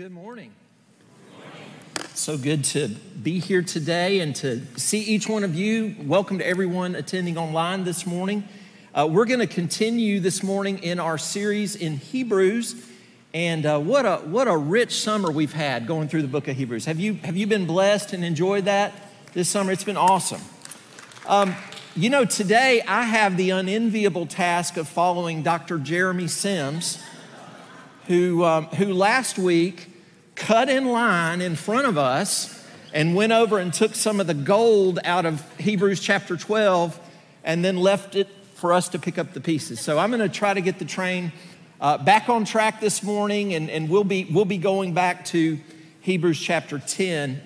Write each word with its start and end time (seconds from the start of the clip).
Good 0.00 0.12
morning. 0.12 0.50
So 2.14 2.38
good 2.38 2.64
to 2.64 2.88
be 2.88 3.38
here 3.38 3.60
today 3.60 4.20
and 4.20 4.34
to 4.36 4.64
see 4.78 5.00
each 5.00 5.28
one 5.28 5.44
of 5.44 5.54
you. 5.54 5.94
Welcome 6.00 6.38
to 6.38 6.46
everyone 6.46 6.94
attending 6.94 7.36
online 7.36 7.84
this 7.84 8.06
morning. 8.06 8.48
Uh, 8.94 9.06
we're 9.10 9.26
going 9.26 9.40
to 9.40 9.46
continue 9.46 10.18
this 10.18 10.42
morning 10.42 10.78
in 10.78 10.98
our 10.98 11.18
series 11.18 11.76
in 11.76 11.98
Hebrews. 11.98 12.82
And 13.34 13.66
uh, 13.66 13.78
what, 13.78 14.06
a, 14.06 14.16
what 14.24 14.48
a 14.48 14.56
rich 14.56 14.98
summer 15.02 15.30
we've 15.30 15.52
had 15.52 15.86
going 15.86 16.08
through 16.08 16.22
the 16.22 16.28
book 16.28 16.48
of 16.48 16.56
Hebrews. 16.56 16.86
Have 16.86 16.98
you, 16.98 17.16
have 17.16 17.36
you 17.36 17.46
been 17.46 17.66
blessed 17.66 18.14
and 18.14 18.24
enjoyed 18.24 18.64
that 18.64 18.94
this 19.34 19.50
summer? 19.50 19.70
It's 19.70 19.84
been 19.84 19.98
awesome. 19.98 20.40
Um, 21.28 21.54
you 21.94 22.08
know, 22.08 22.24
today 22.24 22.80
I 22.88 23.02
have 23.02 23.36
the 23.36 23.50
unenviable 23.50 24.24
task 24.24 24.78
of 24.78 24.88
following 24.88 25.42
Dr. 25.42 25.78
Jeremy 25.78 26.28
Sims 26.28 27.02
who, 28.06 28.44
um, 28.44 28.64
who 28.66 28.92
last 28.92 29.38
week 29.38 29.89
cut 30.40 30.70
in 30.70 30.86
line 30.86 31.42
in 31.42 31.54
front 31.54 31.86
of 31.86 31.98
us 31.98 32.66
and 32.92 33.14
went 33.14 33.30
over 33.30 33.58
and 33.58 33.72
took 33.72 33.94
some 33.94 34.20
of 34.20 34.26
the 34.26 34.34
gold 34.34 34.98
out 35.04 35.26
of 35.26 35.44
Hebrews 35.58 36.00
chapter 36.00 36.36
12 36.36 36.98
and 37.44 37.64
then 37.64 37.76
left 37.76 38.16
it 38.16 38.26
for 38.54 38.72
us 38.72 38.88
to 38.88 38.98
pick 38.98 39.18
up 39.18 39.34
the 39.34 39.40
pieces. 39.40 39.80
So 39.80 39.98
I'm 39.98 40.10
going 40.10 40.20
to 40.20 40.28
try 40.28 40.54
to 40.54 40.60
get 40.60 40.78
the 40.78 40.84
train 40.86 41.32
uh, 41.80 41.98
back 41.98 42.28
on 42.28 42.44
track 42.44 42.80
this 42.80 43.02
morning, 43.02 43.54
and, 43.54 43.70
and 43.70 43.88
we'll, 43.88 44.04
be, 44.04 44.24
we'll 44.30 44.44
be 44.44 44.58
going 44.58 44.92
back 44.92 45.24
to 45.26 45.58
Hebrews 46.00 46.40
chapter 46.40 46.78
10 46.78 47.40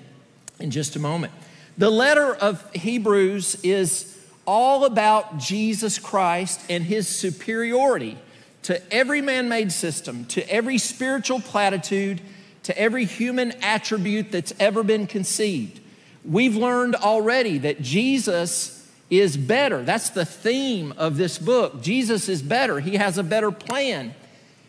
in 0.61 0.71
just 0.71 0.97
a 0.97 0.99
moment. 0.99 1.33
The 1.77 1.91
letter 1.91 2.35
of 2.35 2.73
Hebrews 2.73 3.57
is 3.65 4.19
all 4.47 4.85
about 4.85 5.39
Jesus 5.39 5.99
Christ 5.99 6.61
and 6.69 6.85
his 6.85 7.09
superiority 7.09 8.19
to 8.63 8.81
every 8.93 9.21
man 9.21 9.49
made 9.49 9.73
system, 9.73 10.25
to 10.27 10.49
every 10.51 10.79
spiritual 10.79 11.41
platitude, 11.41 12.21
to 12.65 12.79
every 12.79 13.05
human 13.05 13.53
attribute 13.63 14.33
that's 14.33 14.53
ever 14.59 14.83
been 14.83 15.07
conceived. 15.07 15.81
We've 16.25 16.57
learned 16.57 16.95
already 16.97 17.59
that 17.59 17.83
Jesus 17.83 18.91
is 19.11 19.37
better. 19.37 19.83
That's 19.83 20.11
the 20.11 20.25
theme 20.25 20.93
of 20.97 21.17
this 21.17 21.39
book. 21.39 21.83
Jesus 21.83 22.29
is 22.29 22.43
better. 22.43 22.81
He 22.81 22.97
has 22.97 23.19
a 23.19 23.23
better 23.23 23.51
plan. 23.51 24.15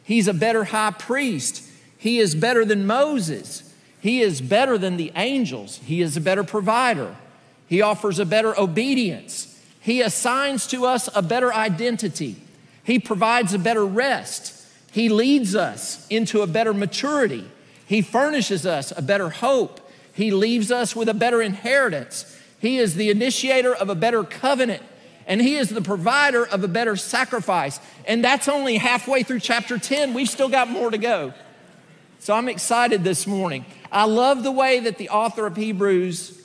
He's 0.04 0.28
a 0.28 0.34
better 0.34 0.66
high 0.66 0.92
priest. 0.92 1.64
He 1.98 2.20
is 2.20 2.36
better 2.36 2.66
than 2.66 2.86
Moses. 2.86 3.74
He 4.02 4.22
is 4.22 4.42
better 4.42 4.78
than 4.78 4.98
the 4.98 5.12
angels. 5.16 5.80
He 5.86 6.02
is 6.02 6.16
a 6.16 6.22
better 6.22 6.44
provider. 6.44 7.16
He 7.68 7.82
offers 7.82 8.20
a 8.20 8.26
better 8.26 8.58
obedience. 8.60 9.52
He 9.80 10.02
assigns 10.02 10.68
to 10.68 10.86
us 10.86 11.10
a 11.16 11.22
better 11.22 11.54
identity. 11.54 12.36
He 12.84 13.00
provides 13.00 13.54
a 13.54 13.60
better 13.60 13.86
rest. 13.86 14.52
He 14.92 15.10
leads 15.10 15.56
us 15.56 16.06
into 16.10 16.42
a 16.42 16.48
better 16.48 16.74
maturity. 16.74 17.50
He 17.86 18.02
furnishes 18.02 18.66
us 18.66 18.92
a 18.96 19.02
better 19.02 19.30
hope. 19.30 19.80
He 20.14 20.32
leaves 20.32 20.72
us 20.72 20.96
with 20.96 21.10
a 21.10 21.14
better 21.14 21.42
inheritance. 21.42 22.40
He 22.60 22.78
is 22.78 22.96
the 22.96 23.10
initiator 23.10 23.76
of 23.76 23.90
a 23.90 23.96
better 23.96 24.24
covenant. 24.24 24.84
And 25.28 25.42
He 25.42 25.56
is 25.56 25.70
the 25.70 25.82
provider 25.82 26.46
of 26.46 26.64
a 26.64 26.68
better 26.68 26.96
sacrifice. 26.96 27.80
And 28.08 28.24
that's 28.24 28.48
only 28.48 28.78
halfway 28.78 29.24
through 29.24 29.40
chapter 29.40 29.78
10. 29.78 30.14
We've 30.14 30.30
still 30.30 30.50
got 30.50 30.70
more 30.70 30.90
to 30.92 30.98
go. 30.98 31.34
So 32.20 32.34
I'm 32.34 32.50
excited 32.50 33.04
this 33.04 33.28
morning. 33.28 33.66
I 33.92 34.06
love 34.06 34.44
the 34.44 34.52
way 34.52 34.80
that 34.80 34.98
the 34.98 35.10
author 35.10 35.46
of 35.46 35.56
Hebrews 35.56 36.42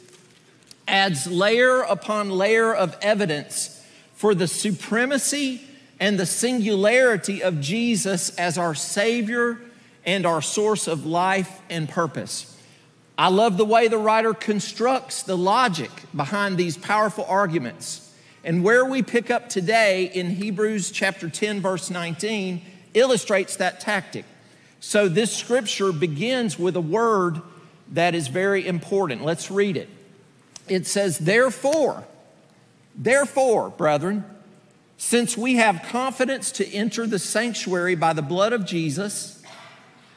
adds 0.86 1.27
layer 1.27 1.80
upon 1.83 2.30
layer 2.30 2.74
of 2.74 2.96
evidence 3.00 3.83
for 4.14 4.34
the 4.34 4.46
supremacy 4.46 5.62
and 5.98 6.18
the 6.18 6.27
singularity 6.27 7.42
of 7.42 7.61
Jesus 7.61 8.36
as 8.36 8.58
our 8.58 8.74
Savior 8.74 9.58
and 10.05 10.27
our 10.27 10.42
source 10.42 10.88
of 10.88 11.06
life 11.06 11.61
and 11.68 11.88
purpose. 11.88 12.56
I 13.18 13.28
love 13.28 13.56
the 13.56 13.64
way 13.64 13.88
the 13.88 13.98
writer 13.98 14.33
constructs 14.33 15.22
the 15.22 15.36
logic 15.36 15.90
behind 16.16 16.56
these 16.56 16.78
powerful 16.78 17.24
arguments. 17.27 18.11
And 18.42 18.64
where 18.64 18.84
we 18.84 19.02
pick 19.02 19.30
up 19.30 19.50
today 19.50 20.06
in 20.06 20.30
Hebrews 20.30 20.90
chapter 20.90 21.28
10, 21.28 21.61
verse 21.61 21.90
19, 21.90 22.62
illustrates 22.94 23.56
that 23.56 23.80
tactic. 23.80 24.24
So 24.80 25.08
this 25.08 25.36
scripture 25.36 25.92
begins 25.92 26.58
with 26.58 26.77
a 26.77 26.80
word 26.80 27.42
that 27.92 28.14
is 28.14 28.28
very 28.28 28.67
important. 28.67 29.24
Let's 29.24 29.50
read 29.50 29.77
it. 29.77 29.90
It 30.68 30.86
says, 30.86 31.18
Therefore, 31.18 32.05
therefore, 32.94 33.68
brethren, 33.68 34.24
since 34.96 35.36
we 35.36 35.56
have 35.56 35.82
confidence 35.90 36.52
to 36.52 36.67
enter 36.72 37.06
the 37.06 37.18
sanctuary 37.18 37.94
by 37.94 38.12
the 38.12 38.22
blood 38.22 38.52
of 38.52 38.64
Jesus, 38.64 39.39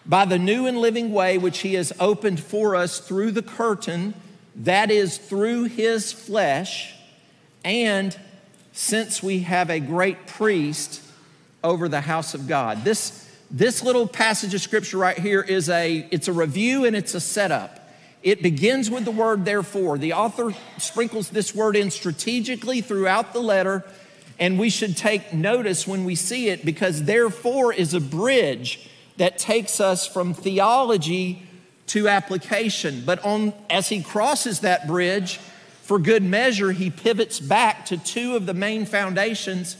by 0.05 0.25
the 0.25 0.39
new 0.39 0.67
and 0.67 0.77
living 0.77 1.11
way 1.11 1.37
which 1.37 1.59
he 1.59 1.75
has 1.75 1.93
opened 1.99 2.39
for 2.39 2.75
us 2.75 2.99
through 2.99 3.31
the 3.31 3.41
curtain, 3.41 4.13
that 4.55 4.91
is, 4.91 5.17
through 5.17 5.65
his 5.65 6.11
flesh, 6.11 6.93
and 7.63 8.17
since 8.73 9.23
we 9.23 9.39
have 9.39 9.69
a 9.69 9.79
great 9.79 10.27
priest 10.27 11.01
over 11.63 11.87
the 11.87 12.01
house 12.01 12.33
of 12.33 12.47
God. 12.47 12.83
This, 12.83 13.29
this 13.49 13.83
little 13.83 14.07
passage 14.07 14.53
of 14.53 14.61
scripture 14.61 14.97
right 14.97 15.17
here 15.17 15.41
is 15.41 15.69
a, 15.69 16.07
it's 16.11 16.27
a 16.27 16.33
review 16.33 16.85
and 16.85 16.95
it's 16.95 17.13
a 17.13 17.21
setup. 17.21 17.79
It 18.21 18.41
begins 18.41 18.89
with 18.89 19.05
the 19.05 19.11
word 19.11 19.45
therefore. 19.45 19.97
The 19.97 20.13
author 20.13 20.53
sprinkles 20.77 21.29
this 21.29 21.53
word 21.53 21.75
in 21.75 21.91
strategically 21.91 22.81
throughout 22.81 23.33
the 23.33 23.41
letter 23.41 23.85
and 24.39 24.57
we 24.57 24.69
should 24.69 24.97
take 24.97 25.33
notice 25.33 25.87
when 25.87 26.03
we 26.05 26.15
see 26.15 26.49
it 26.49 26.65
because 26.65 27.03
therefore 27.03 27.71
is 27.71 27.93
a 27.93 28.01
bridge 28.01 28.89
that 29.17 29.37
takes 29.37 29.79
us 29.79 30.07
from 30.07 30.33
theology 30.33 31.43
to 31.87 32.07
application. 32.07 33.03
But 33.05 33.23
on, 33.23 33.53
as 33.69 33.89
he 33.89 34.01
crosses 34.01 34.61
that 34.61 34.87
bridge, 34.87 35.39
for 35.83 35.99
good 35.99 36.23
measure, 36.23 36.71
he 36.71 36.89
pivots 36.89 37.41
back 37.41 37.85
to 37.87 37.97
two 37.97 38.35
of 38.35 38.45
the 38.45 38.53
main 38.53 38.85
foundations 38.85 39.75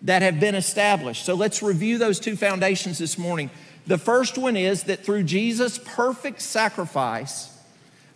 that 0.00 0.22
have 0.22 0.40
been 0.40 0.54
established. 0.54 1.24
So 1.26 1.34
let's 1.34 1.62
review 1.62 1.98
those 1.98 2.18
two 2.18 2.36
foundations 2.36 2.98
this 2.98 3.18
morning. 3.18 3.50
The 3.86 3.98
first 3.98 4.38
one 4.38 4.56
is 4.56 4.84
that 4.84 5.04
through 5.04 5.24
Jesus' 5.24 5.78
perfect 5.78 6.40
sacrifice, 6.40 7.56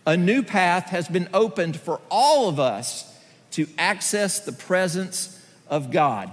a 0.05 0.17
new 0.17 0.41
path 0.41 0.89
has 0.89 1.07
been 1.07 1.29
opened 1.33 1.77
for 1.79 2.01
all 2.09 2.49
of 2.49 2.59
us 2.59 3.13
to 3.51 3.67
access 3.77 4.39
the 4.39 4.51
presence 4.51 5.39
of 5.69 5.91
God. 5.91 6.31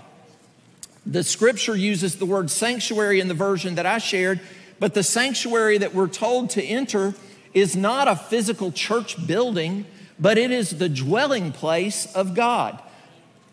The 1.07 1.23
scripture 1.23 1.77
uses 1.77 2.17
the 2.17 2.27
word 2.27 2.51
sanctuary 2.51 3.21
in 3.21 3.29
the 3.29 3.35
version 3.35 3.75
that 3.75 3.87
I 3.87 3.99
shared, 3.99 4.41
but 4.79 4.95
the 4.95 5.03
sanctuary 5.03 5.79
that 5.79 5.95
we're 5.95 6.09
told 6.09 6.51
to 6.51 6.63
enter 6.63 7.15
is 7.53 7.77
not 7.77 8.09
a 8.09 8.17
physical 8.17 8.73
church 8.73 9.27
building, 9.27 9.85
but 10.19 10.39
it 10.39 10.51
is 10.51 10.79
the 10.79 10.89
dwelling 10.89 11.53
place 11.53 12.13
of 12.15 12.35
God. 12.35 12.81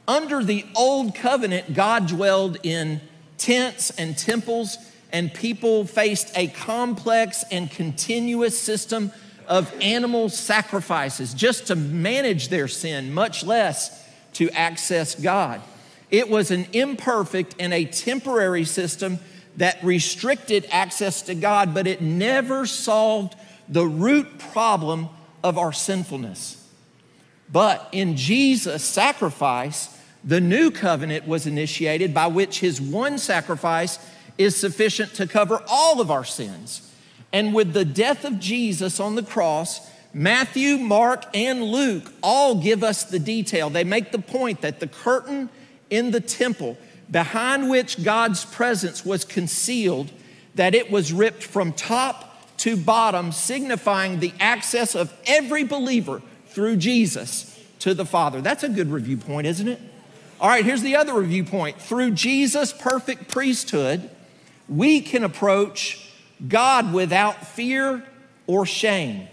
Under 0.08 0.44
the 0.44 0.66
old 0.76 1.14
covenant, 1.14 1.74
God 1.74 2.08
dwelled 2.08 2.58
in 2.64 3.02
tents 3.38 3.92
and 3.92 4.18
temples, 4.18 4.78
and 5.12 5.34
people 5.34 5.86
faced 5.86 6.36
a 6.38 6.48
complex 6.48 7.44
and 7.52 7.70
continuous 7.70 8.60
system 8.60 9.12
of 9.48 9.74
animal 9.82 10.30
sacrifices 10.30 11.34
just 11.34 11.68
to 11.68 11.76
manage 11.76 12.48
their 12.48 12.68
sin, 12.68 13.14
much 13.14 13.44
less 13.44 14.08
to 14.34 14.50
access 14.52 15.16
God. 15.16 15.62
It 16.12 16.30
was 16.30 16.52
an 16.52 16.68
imperfect 16.74 17.56
and 17.58 17.74
a 17.74 17.86
temporary 17.86 18.66
system 18.66 19.20
that 19.58 19.84
restricted 19.84 20.68
access 20.70 21.24
to 21.24 21.36
God, 21.36 21.74
but 21.74 21.88
it 21.88 22.02
never 22.02 22.66
solved 22.66 23.36
the 23.68 23.86
root 23.86 24.38
problem 24.38 25.10
of 25.44 25.58
our 25.58 25.74
sinfulness. 25.74 26.58
But 27.52 27.88
in 27.92 28.16
Jesus' 28.16 28.84
sacrifice, 28.84 29.98
the 30.24 30.42
new 30.42 30.72
covenant 30.72 31.28
was 31.28 31.48
initiated 31.48 32.14
by 32.14 32.28
which 32.28 32.60
his 32.60 32.80
one 32.80 33.18
sacrifice 33.18 33.98
is 34.38 34.56
sufficient 34.56 35.14
to 35.16 35.28
cover 35.28 35.64
all 35.68 36.00
of 36.00 36.12
our 36.12 36.24
sins. 36.24 36.90
And 37.34 37.54
with 37.54 37.74
the 37.74 37.86
death 37.86 38.26
of 38.26 38.40
Jesus 38.40 39.00
on 39.00 39.16
the 39.16 39.24
cross, 39.24 39.90
Matthew, 40.14 40.78
Mark, 40.78 41.26
and 41.34 41.64
Luke 41.64 42.12
all 42.22 42.56
give 42.56 42.84
us 42.84 43.06
the 43.06 43.20
detail. 43.20 43.70
They 43.70 43.86
make 43.86 44.12
the 44.12 44.20
point 44.20 44.62
that 44.62 44.80
the 44.80 44.88
curtain 44.88 45.50
in 45.92 46.10
the 46.10 46.22
temple 46.22 46.78
behind 47.12 47.70
which 47.70 48.04
God's 48.04 48.46
presence 48.46 49.06
was 49.06 49.26
concealed, 49.26 50.10
that 50.56 50.74
it 50.74 50.90
was 50.90 51.14
ripped 51.14 51.44
from 51.44 51.74
top 51.74 52.58
to 52.58 52.78
bottom, 52.78 53.32
signifying 53.32 54.20
the 54.20 54.34
access 54.40 54.96
of 54.96 55.14
every 55.28 55.64
believer 55.64 56.22
through 56.48 56.78
Jesus 56.78 57.60
to 57.80 57.94
the 57.94 58.06
Father. 58.06 58.42
That's 58.42 58.64
a 58.64 58.70
good 58.70 58.92
review 58.92 59.18
point, 59.18 59.46
isn't 59.48 59.68
it? 59.68 59.80
All 60.40 60.48
right, 60.48 60.66
here's 60.66 60.82
the 60.82 60.96
other 60.96 61.14
review 61.14 61.44
point. 61.44 61.80
Through 61.80 62.12
Jesus' 62.12 62.74
perfect 62.74 63.28
priesthood, 63.28 64.10
we 64.70 65.02
can 65.02 65.24
approach 65.24 66.10
God 66.48 66.94
without 66.94 67.46
fear 67.46 68.04
or 68.48 68.66
shame. 68.66 69.28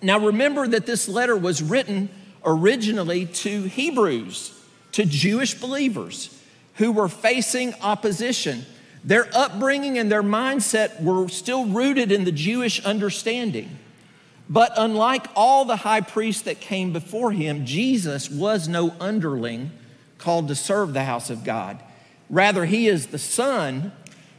Now, 0.00 0.18
remember 0.18 0.66
that 0.68 0.86
this 0.86 1.08
letter 1.08 1.36
was 1.36 1.62
written 1.62 2.08
originally 2.44 3.26
to 3.26 3.62
Hebrews 3.62 4.58
to 4.92 5.04
Jewish 5.04 5.54
believers 5.54 6.38
who 6.74 6.92
were 6.92 7.08
facing 7.08 7.74
opposition. 7.80 8.64
Their 9.04 9.28
upbringing 9.34 9.98
and 9.98 10.10
their 10.10 10.22
mindset 10.22 11.02
were 11.02 11.28
still 11.28 11.66
rooted 11.66 12.12
in 12.12 12.24
the 12.24 12.32
Jewish 12.32 12.84
understanding. 12.84 13.78
But 14.48 14.72
unlike 14.76 15.26
all 15.34 15.64
the 15.64 15.76
high 15.76 16.02
priests 16.02 16.42
that 16.42 16.60
came 16.60 16.92
before 16.92 17.32
him, 17.32 17.64
Jesus 17.64 18.30
was 18.30 18.68
no 18.68 18.94
underling 19.00 19.70
called 20.18 20.48
to 20.48 20.54
serve 20.54 20.92
the 20.92 21.04
house 21.04 21.30
of 21.30 21.42
God. 21.42 21.82
Rather, 22.30 22.64
he 22.64 22.86
is 22.86 23.08
the 23.08 23.18
son 23.18 23.92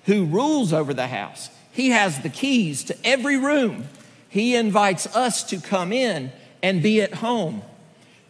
who 0.05 0.25
rules 0.25 0.71
over 0.71 0.93
the 0.93 1.07
house. 1.07 1.49
He 1.71 1.89
has 1.89 2.19
the 2.19 2.29
keys 2.29 2.83
to 2.85 2.97
every 3.03 3.37
room. 3.37 3.87
He 4.29 4.55
invites 4.55 5.07
us 5.15 5.43
to 5.45 5.59
come 5.59 5.91
in 5.91 6.31
and 6.61 6.81
be 6.81 7.01
at 7.01 7.15
home. 7.15 7.63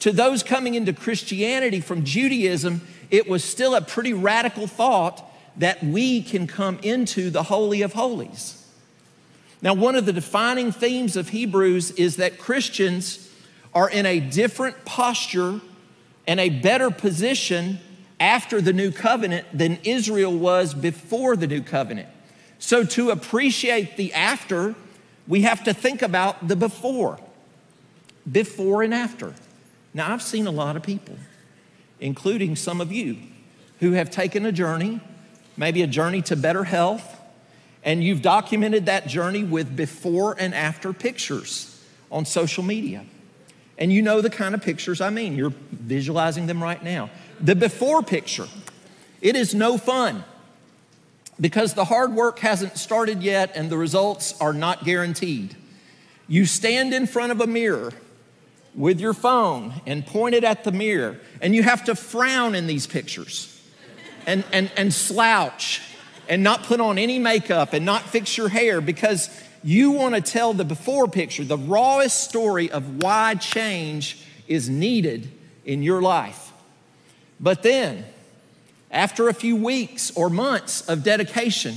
To 0.04 0.12
those 0.12 0.44
coming 0.44 0.76
into 0.76 0.92
Christianity 0.92 1.80
from 1.80 2.04
Judaism, 2.04 2.82
it 3.10 3.26
was 3.26 3.42
still 3.42 3.74
a 3.74 3.80
pretty 3.80 4.12
radical 4.12 4.68
thought 4.68 5.24
that 5.56 5.82
we 5.82 6.22
can 6.22 6.46
come 6.46 6.78
into 6.84 7.30
the 7.30 7.44
Holy 7.44 7.84
of 7.84 7.94
Holies. 7.94 8.68
Now, 9.62 9.74
one 9.74 9.96
of 9.96 10.06
the 10.06 10.12
defining 10.12 10.74
themes 10.74 11.16
of 11.16 11.30
Hebrews 11.30 11.92
is 11.92 12.18
that 12.18 12.38
Christians 12.38 13.32
are 13.74 13.90
in 13.90 14.06
a 14.06 14.20
different 14.20 14.84
posture 14.84 15.62
and 16.28 16.38
a 16.38 16.50
better 16.50 16.92
position 16.92 17.80
after 18.20 18.60
the 18.60 18.74
new 18.74 18.92
covenant 18.92 19.48
than 19.54 19.80
Israel 19.86 20.38
was 20.38 20.74
before 20.74 21.38
the 21.38 21.48
new 21.48 21.62
covenant. 21.62 22.10
So, 22.60 22.84
to 22.84 23.12
appreciate 23.12 23.96
the 23.96 24.12
after, 24.12 24.76
we 25.30 25.44
have 25.44 25.64
to 25.64 25.74
think 25.74 26.02
about 26.02 26.50
the 26.50 26.58
before, 26.58 27.22
before 28.30 28.84
and 28.84 28.94
after. 28.94 29.34
Now, 29.94 30.12
I've 30.12 30.22
seen 30.22 30.48
a 30.48 30.52
lot 30.52 30.76
of 30.76 30.84
people, 30.84 31.16
including 32.00 32.56
some 32.56 32.82
of 32.82 32.92
you, 32.92 33.18
who 33.80 33.92
have 33.92 34.10
taken 34.10 34.46
a 34.46 34.52
journey 34.52 35.02
maybe 35.58 35.82
a 35.82 35.88
journey 35.88 36.22
to 36.24 36.36
better 36.36 36.64
health, 36.64 37.20
and 37.84 38.04
you've 38.04 38.22
documented 38.22 38.86
that 38.86 39.08
journey 39.08 39.44
with 39.44 39.76
before 39.76 40.36
and 40.40 40.54
after 40.54 40.94
pictures 40.94 41.84
on 42.12 42.26
social 42.26 42.64
media. 42.64 43.06
And 43.78 43.92
you 43.92 44.02
know 44.02 44.22
the 44.22 44.30
kind 44.30 44.56
of 44.56 44.62
pictures 44.62 45.02
I 45.02 45.10
mean. 45.10 45.36
You're 45.36 45.54
visualizing 45.72 46.48
them 46.48 46.62
right 46.62 46.82
now. 46.82 47.10
The 47.42 47.56
before 47.56 48.04
picture, 48.04 48.48
it 49.22 49.36
is 49.36 49.54
no 49.54 49.78
fun 49.78 50.24
because 51.42 51.74
the 51.74 51.86
hard 51.86 52.14
work 52.14 52.40
hasn't 52.40 52.78
started 52.78 53.24
yet 53.24 53.52
and 53.56 53.70
the 53.70 53.78
results 53.78 54.40
are 54.40 54.54
not 54.54 54.86
guaranteed. 54.86 55.56
You 56.28 56.46
stand 56.46 56.94
in 56.94 57.08
front 57.08 57.32
of 57.32 57.42
a 57.42 57.48
mirror 57.48 57.92
with 58.76 59.00
your 59.00 59.14
phone 59.14 59.74
and 59.86 60.06
point 60.06 60.36
it 60.36 60.44
at 60.44 60.64
the 60.64 60.72
mirror, 60.72 61.20
and 61.42 61.56
you 61.56 61.64
have 61.64 61.86
to 61.86 61.96
frown 61.96 62.56
in 62.56 62.68
these 62.68 62.88
pictures 62.88 63.62
and, 64.26 64.44
and, 64.52 64.72
and 64.78 64.94
slouch 64.94 65.82
and 66.30 66.44
not 66.44 66.64
put 66.64 66.80
on 66.80 66.98
any 66.98 67.20
makeup 67.20 67.74
and 67.74 67.86
not 67.86 68.02
fix 68.04 68.38
your 68.38 68.50
hair 68.50 68.82
because 68.82 69.30
you 69.64 69.92
want 69.92 70.16
to 70.16 70.22
tell 70.22 70.54
the 70.54 70.66
before 70.66 71.08
picture, 71.08 71.44
the 71.44 71.58
rawest 71.58 72.24
story 72.24 72.70
of 72.72 73.02
why 73.02 73.36
change 73.36 74.26
is 74.48 74.70
needed 74.70 75.32
in 75.66 75.84
your 75.84 76.02
life. 76.02 76.52
But 77.40 77.64
then, 77.64 78.06
after 78.92 79.30
a 79.30 79.34
few 79.34 79.56
weeks 79.56 80.12
or 80.16 80.30
months 80.30 80.88
of 80.88 81.04
dedication, 81.04 81.76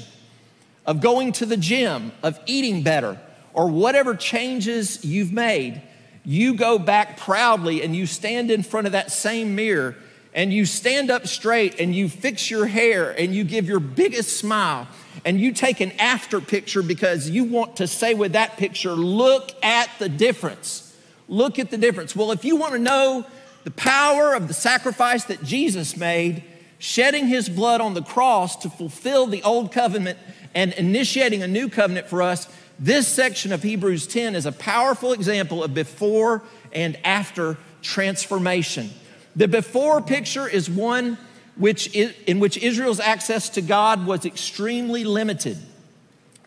of 0.84 1.00
going 1.00 1.32
to 1.32 1.46
the 1.46 1.56
gym, 1.56 2.12
of 2.22 2.38
eating 2.46 2.82
better, 2.82 3.18
or 3.52 3.68
whatever 3.68 4.14
changes 4.14 5.04
you've 5.04 5.32
made, 5.32 5.82
you 6.26 6.54
go 6.54 6.76
back 6.76 7.16
proudly 7.16 7.82
and 7.82 7.94
you 7.94 8.04
stand 8.04 8.50
in 8.50 8.64
front 8.64 8.86
of 8.86 8.92
that 8.92 9.12
same 9.12 9.54
mirror 9.54 9.94
and 10.34 10.52
you 10.52 10.66
stand 10.66 11.08
up 11.08 11.26
straight 11.26 11.80
and 11.80 11.94
you 11.94 12.08
fix 12.08 12.50
your 12.50 12.66
hair 12.66 13.12
and 13.12 13.32
you 13.34 13.44
give 13.44 13.68
your 13.68 13.80
biggest 13.80 14.36
smile 14.36 14.88
and 15.24 15.40
you 15.40 15.52
take 15.52 15.80
an 15.80 15.92
after 15.92 16.40
picture 16.40 16.82
because 16.82 17.30
you 17.30 17.44
want 17.44 17.76
to 17.76 17.86
say 17.86 18.12
with 18.12 18.32
that 18.32 18.56
picture, 18.56 18.90
look 18.90 19.52
at 19.64 19.88
the 20.00 20.08
difference. 20.08 20.94
Look 21.28 21.60
at 21.60 21.70
the 21.70 21.78
difference. 21.78 22.14
Well, 22.14 22.32
if 22.32 22.44
you 22.44 22.56
want 22.56 22.72
to 22.72 22.78
know 22.80 23.24
the 23.62 23.70
power 23.70 24.34
of 24.34 24.48
the 24.48 24.54
sacrifice 24.54 25.24
that 25.24 25.42
Jesus 25.44 25.96
made, 25.96 26.42
shedding 26.78 27.28
his 27.28 27.48
blood 27.48 27.80
on 27.80 27.94
the 27.94 28.02
cross 28.02 28.56
to 28.56 28.68
fulfill 28.68 29.26
the 29.26 29.42
old 29.44 29.72
covenant 29.72 30.18
and 30.54 30.72
initiating 30.74 31.42
a 31.42 31.48
new 31.48 31.68
covenant 31.68 32.08
for 32.08 32.20
us, 32.20 32.48
this 32.78 33.08
section 33.08 33.52
of 33.52 33.62
Hebrews 33.62 34.06
10 34.06 34.34
is 34.34 34.46
a 34.46 34.52
powerful 34.52 35.12
example 35.12 35.64
of 35.64 35.72
before 35.72 36.42
and 36.72 36.98
after 37.04 37.56
transformation. 37.82 38.90
The 39.34 39.48
before 39.48 40.02
picture 40.02 40.48
is 40.48 40.68
one 40.68 41.18
which 41.56 41.94
in 41.94 42.38
which 42.38 42.58
Israel's 42.58 43.00
access 43.00 43.48
to 43.50 43.62
God 43.62 44.06
was 44.06 44.26
extremely 44.26 45.04
limited. 45.04 45.56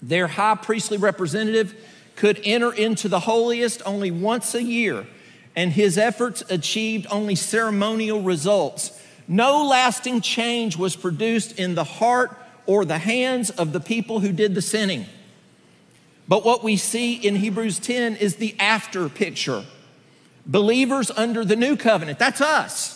Their 0.02 0.28
high 0.28 0.56
priestly 0.56 0.98
representative 0.98 1.76
could 2.16 2.40
enter 2.44 2.72
into 2.72 3.10
the 3.10 3.22
holiest 3.22 3.82
only 3.86 4.12
once 4.12 4.54
a 4.54 4.62
year, 4.62 5.08
and 5.56 5.72
his 5.72 5.98
efforts 5.98 6.44
achieved 6.50 7.08
only 7.10 7.36
ceremonial 7.36 8.22
results. 8.22 9.02
No 9.28 9.66
lasting 9.66 10.22
change 10.22 10.78
was 10.78 10.96
produced 10.96 11.58
in 11.58 11.76
the 11.76 11.84
heart 11.84 12.38
or 12.66 12.86
the 12.86 12.98
hands 12.98 13.50
of 13.50 13.74
the 13.74 13.80
people 13.80 14.20
who 14.20 14.32
did 14.32 14.54
the 14.54 14.62
sinning. 14.62 15.06
But 16.30 16.46
what 16.46 16.64
we 16.64 16.78
see 16.78 17.16
in 17.16 17.36
Hebrews 17.36 17.80
10 17.80 18.16
is 18.16 18.36
the 18.36 18.56
after 18.60 19.10
picture 19.10 19.66
believers 20.46 21.12
under 21.12 21.44
the 21.44 21.56
new 21.56 21.76
covenant. 21.76 22.18
That's 22.18 22.40
us. 22.40 22.96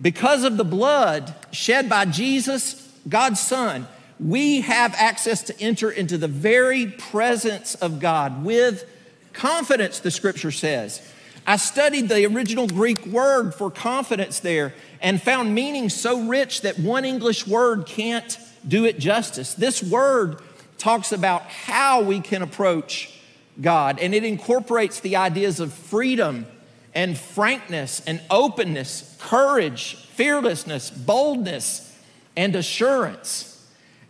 Because 0.00 0.44
of 0.44 0.56
the 0.56 0.64
blood 0.64 1.34
shed 1.50 1.88
by 1.88 2.04
Jesus, 2.04 2.92
God's 3.08 3.40
Son, 3.40 3.86
we 4.20 4.60
have 4.62 4.94
access 4.96 5.42
to 5.44 5.60
enter 5.60 5.90
into 5.90 6.16
the 6.16 6.28
very 6.28 6.86
presence 6.86 7.74
of 7.74 8.00
God 8.00 8.44
with 8.44 8.88
confidence, 9.32 9.98
the 9.98 10.10
scripture 10.10 10.50
says. 10.50 11.00
I 11.46 11.56
studied 11.56 12.08
the 12.08 12.26
original 12.26 12.66
Greek 12.66 13.04
word 13.06 13.54
for 13.54 13.70
confidence 13.70 14.40
there 14.40 14.74
and 15.00 15.22
found 15.22 15.54
meaning 15.54 15.88
so 15.88 16.26
rich 16.26 16.62
that 16.62 16.78
one 16.78 17.04
English 17.04 17.46
word 17.46 17.86
can't 17.86 18.38
do 18.66 18.84
it 18.84 18.98
justice. 18.98 19.54
This 19.54 19.82
word 19.82 20.40
talks 20.78 21.12
about 21.12 21.42
how 21.42 22.02
we 22.02 22.20
can 22.20 22.42
approach 22.42 23.12
God. 23.60 23.98
And 23.98 24.14
it 24.14 24.24
incorporates 24.24 25.00
the 25.00 25.16
ideas 25.16 25.60
of 25.60 25.72
freedom 25.72 26.46
and 26.94 27.16
frankness 27.16 28.02
and 28.06 28.20
openness, 28.30 29.16
courage, 29.20 29.96
fearlessness, 29.96 30.90
boldness, 30.90 31.94
and 32.36 32.54
assurance. 32.54 33.52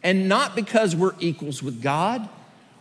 And 0.02 0.28
not 0.28 0.54
because 0.54 0.94
we're 0.94 1.14
equals 1.18 1.62
with 1.62 1.82
God 1.82 2.28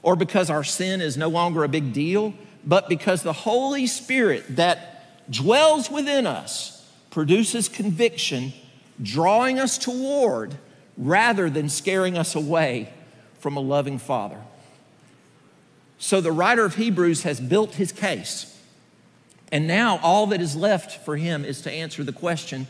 or 0.03 0.15
because 0.15 0.49
our 0.49 0.63
sin 0.63 1.01
is 1.01 1.17
no 1.17 1.27
longer 1.27 1.63
a 1.63 1.67
big 1.67 1.93
deal, 1.93 2.33
but 2.63 2.87
because 2.89 3.23
the 3.23 3.33
Holy 3.33 3.87
Spirit 3.87 4.55
that 4.55 5.31
dwells 5.31 5.89
within 5.89 6.27
us 6.27 6.87
produces 7.09 7.67
conviction, 7.67 8.53
drawing 9.01 9.57
us 9.57 9.77
toward 9.77 10.55
rather 10.97 11.49
than 11.49 11.67
scaring 11.69 12.17
us 12.17 12.35
away 12.35 12.91
from 13.45 13.57
a 13.57 13.59
loving 13.59 13.99
Father. 13.99 14.41
So 15.99 16.19
the 16.19 16.31
writer 16.31 16.65
of 16.65 16.77
Hebrews 16.77 17.21
has 17.21 17.39
built 17.39 17.75
his 17.75 17.91
case. 17.91 18.59
And 19.51 19.67
now 19.67 19.99
all 20.01 20.25
that 20.25 20.41
is 20.41 20.55
left 20.55 21.05
for 21.05 21.15
him 21.15 21.45
is 21.45 21.61
to 21.61 21.71
answer 21.71 22.03
the 22.03 22.11
question 22.11 22.65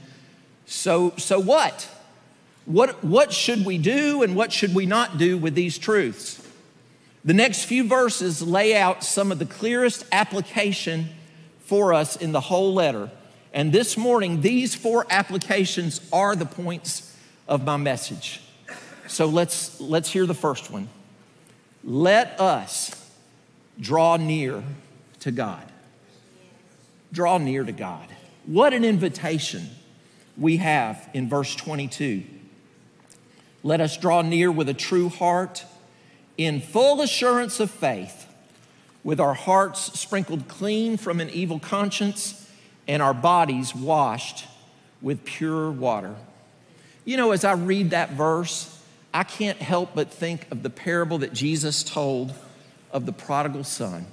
so, 0.65 1.13
so 1.15 1.39
what? 1.39 1.87
what? 2.65 3.01
What 3.05 3.31
should 3.31 3.65
we 3.65 3.77
do 3.77 4.21
and 4.21 4.35
what 4.35 4.51
should 4.51 4.75
we 4.75 4.85
not 4.85 5.17
do 5.17 5.37
with 5.37 5.55
these 5.55 5.77
truths? 5.77 6.45
The 7.23 7.33
next 7.33 7.63
few 7.63 7.87
verses 7.87 8.41
lay 8.41 8.75
out 8.75 9.01
some 9.01 9.31
of 9.31 9.39
the 9.39 9.45
clearest 9.45 10.05
application 10.11 11.07
for 11.61 11.93
us 11.93 12.17
in 12.17 12.33
the 12.33 12.41
whole 12.41 12.73
letter. 12.73 13.09
And 13.53 13.71
this 13.71 13.95
morning, 13.95 14.41
these 14.41 14.75
four 14.75 15.07
applications 15.09 16.01
are 16.11 16.35
the 16.35 16.45
points 16.45 17.15
of 17.47 17.63
my 17.63 17.77
message. 17.77 18.41
So 19.07 19.27
let's, 19.27 19.79
let's 19.79 20.11
hear 20.11 20.25
the 20.25 20.33
first 20.33 20.71
one. 20.71 20.89
Let 21.83 22.39
us 22.39 23.09
draw 23.79 24.17
near 24.17 24.63
to 25.19 25.31
God. 25.31 25.63
Draw 27.11 27.37
near 27.39 27.63
to 27.63 27.71
God. 27.71 28.07
What 28.45 28.73
an 28.73 28.83
invitation 28.83 29.69
we 30.37 30.57
have 30.57 31.09
in 31.13 31.29
verse 31.29 31.55
22. 31.55 32.23
Let 33.63 33.81
us 33.81 33.97
draw 33.97 34.21
near 34.21 34.51
with 34.51 34.69
a 34.69 34.73
true 34.73 35.09
heart, 35.09 35.65
in 36.37 36.61
full 36.61 37.01
assurance 37.01 37.59
of 37.59 37.71
faith, 37.71 38.27
with 39.03 39.19
our 39.19 39.33
hearts 39.33 39.99
sprinkled 39.99 40.47
clean 40.47 40.97
from 40.97 41.19
an 41.21 41.29
evil 41.29 41.59
conscience 41.59 42.49
and 42.87 43.01
our 43.01 43.13
bodies 43.13 43.73
washed 43.73 44.45
with 45.01 45.23
pure 45.23 45.71
water. 45.71 46.15
You 47.05 47.17
know, 47.17 47.31
as 47.31 47.45
I 47.45 47.53
read 47.53 47.91
that 47.91 48.11
verse, 48.11 48.74
I 49.15 49.23
can't 49.23 49.59
help 49.59 49.91
but 49.95 50.11
think 50.11 50.45
of 50.51 50.61
the 50.61 50.69
parable 50.69 51.19
that 51.19 51.31
Jesus 51.31 51.83
told 51.83 52.33
of 52.91 53.05
the 53.05 53.13
prodigal 53.13 53.63
son. 53.63 54.07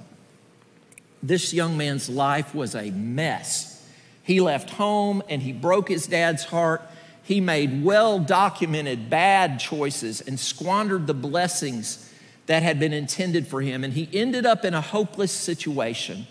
This 1.20 1.52
young 1.52 1.76
man's 1.76 2.08
life 2.08 2.54
was 2.54 2.76
a 2.76 2.92
mess. 2.92 3.84
He 4.22 4.40
left 4.40 4.70
home 4.70 5.20
and 5.28 5.42
he 5.42 5.52
broke 5.52 5.88
his 5.88 6.06
dad's 6.06 6.44
heart. 6.44 6.82
he 7.24 7.40
made 7.40 7.82
well 7.82 8.20
documented 8.20 9.10
bad 9.10 9.58
choices 9.58 10.20
and 10.20 10.38
squandered 10.38 11.08
the 11.08 11.14
blessings 11.14 12.08
that 12.46 12.62
had 12.62 12.78
been 12.78 12.92
intended 12.92 13.48
for 13.48 13.60
him. 13.60 13.82
And 13.82 13.94
he 13.94 14.08
ended 14.12 14.46
up 14.46 14.64
in 14.64 14.72
a 14.72 14.80
hopeless 14.80 15.32
situation. 15.32 16.28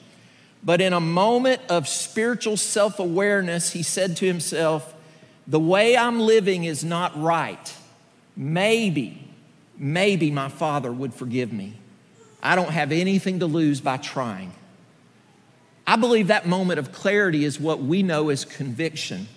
But 0.63 0.79
in 0.79 0.93
a 0.93 1.01
moment 1.01 1.61
of 1.67 1.89
spiritual 1.89 2.55
self 2.55 2.99
awareness, 2.99 3.73
he 3.73 3.83
said 3.83 4.15
to 4.17 4.25
himself, 4.25 4.93
The 5.45 5.59
way 5.59 5.97
I'm 5.97 6.21
living 6.21 6.63
is 6.63 6.85
not 6.85 7.21
right. 7.21 7.75
Maybe, 8.35 9.27
maybe 9.77 10.31
my 10.31 10.49
father 10.49 10.91
would 10.91 11.13
forgive 11.13 11.51
me. 11.51 11.77
I 12.41 12.55
don't 12.55 12.71
have 12.71 12.91
anything 12.91 13.39
to 13.39 13.45
lose 13.45 13.81
by 13.81 13.97
trying. 13.97 14.53
I 15.85 15.95
believe 15.95 16.27
that 16.27 16.47
moment 16.47 16.79
of 16.79 16.91
clarity 16.91 17.43
is 17.43 17.59
what 17.59 17.81
we 17.81 18.03
know 18.03 18.29
as 18.29 18.45
conviction. 18.45 19.27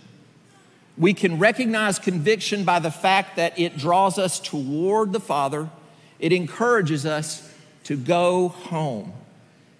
We 0.96 1.12
can 1.12 1.38
recognize 1.38 1.98
conviction 1.98 2.64
by 2.64 2.78
the 2.78 2.90
fact 2.90 3.36
that 3.36 3.58
it 3.58 3.76
draws 3.76 4.18
us 4.18 4.38
toward 4.38 5.12
the 5.12 5.20
Father, 5.20 5.68
it 6.18 6.32
encourages 6.32 7.04
us 7.04 7.52
to 7.84 7.96
go 7.96 8.48
home. 8.48 9.12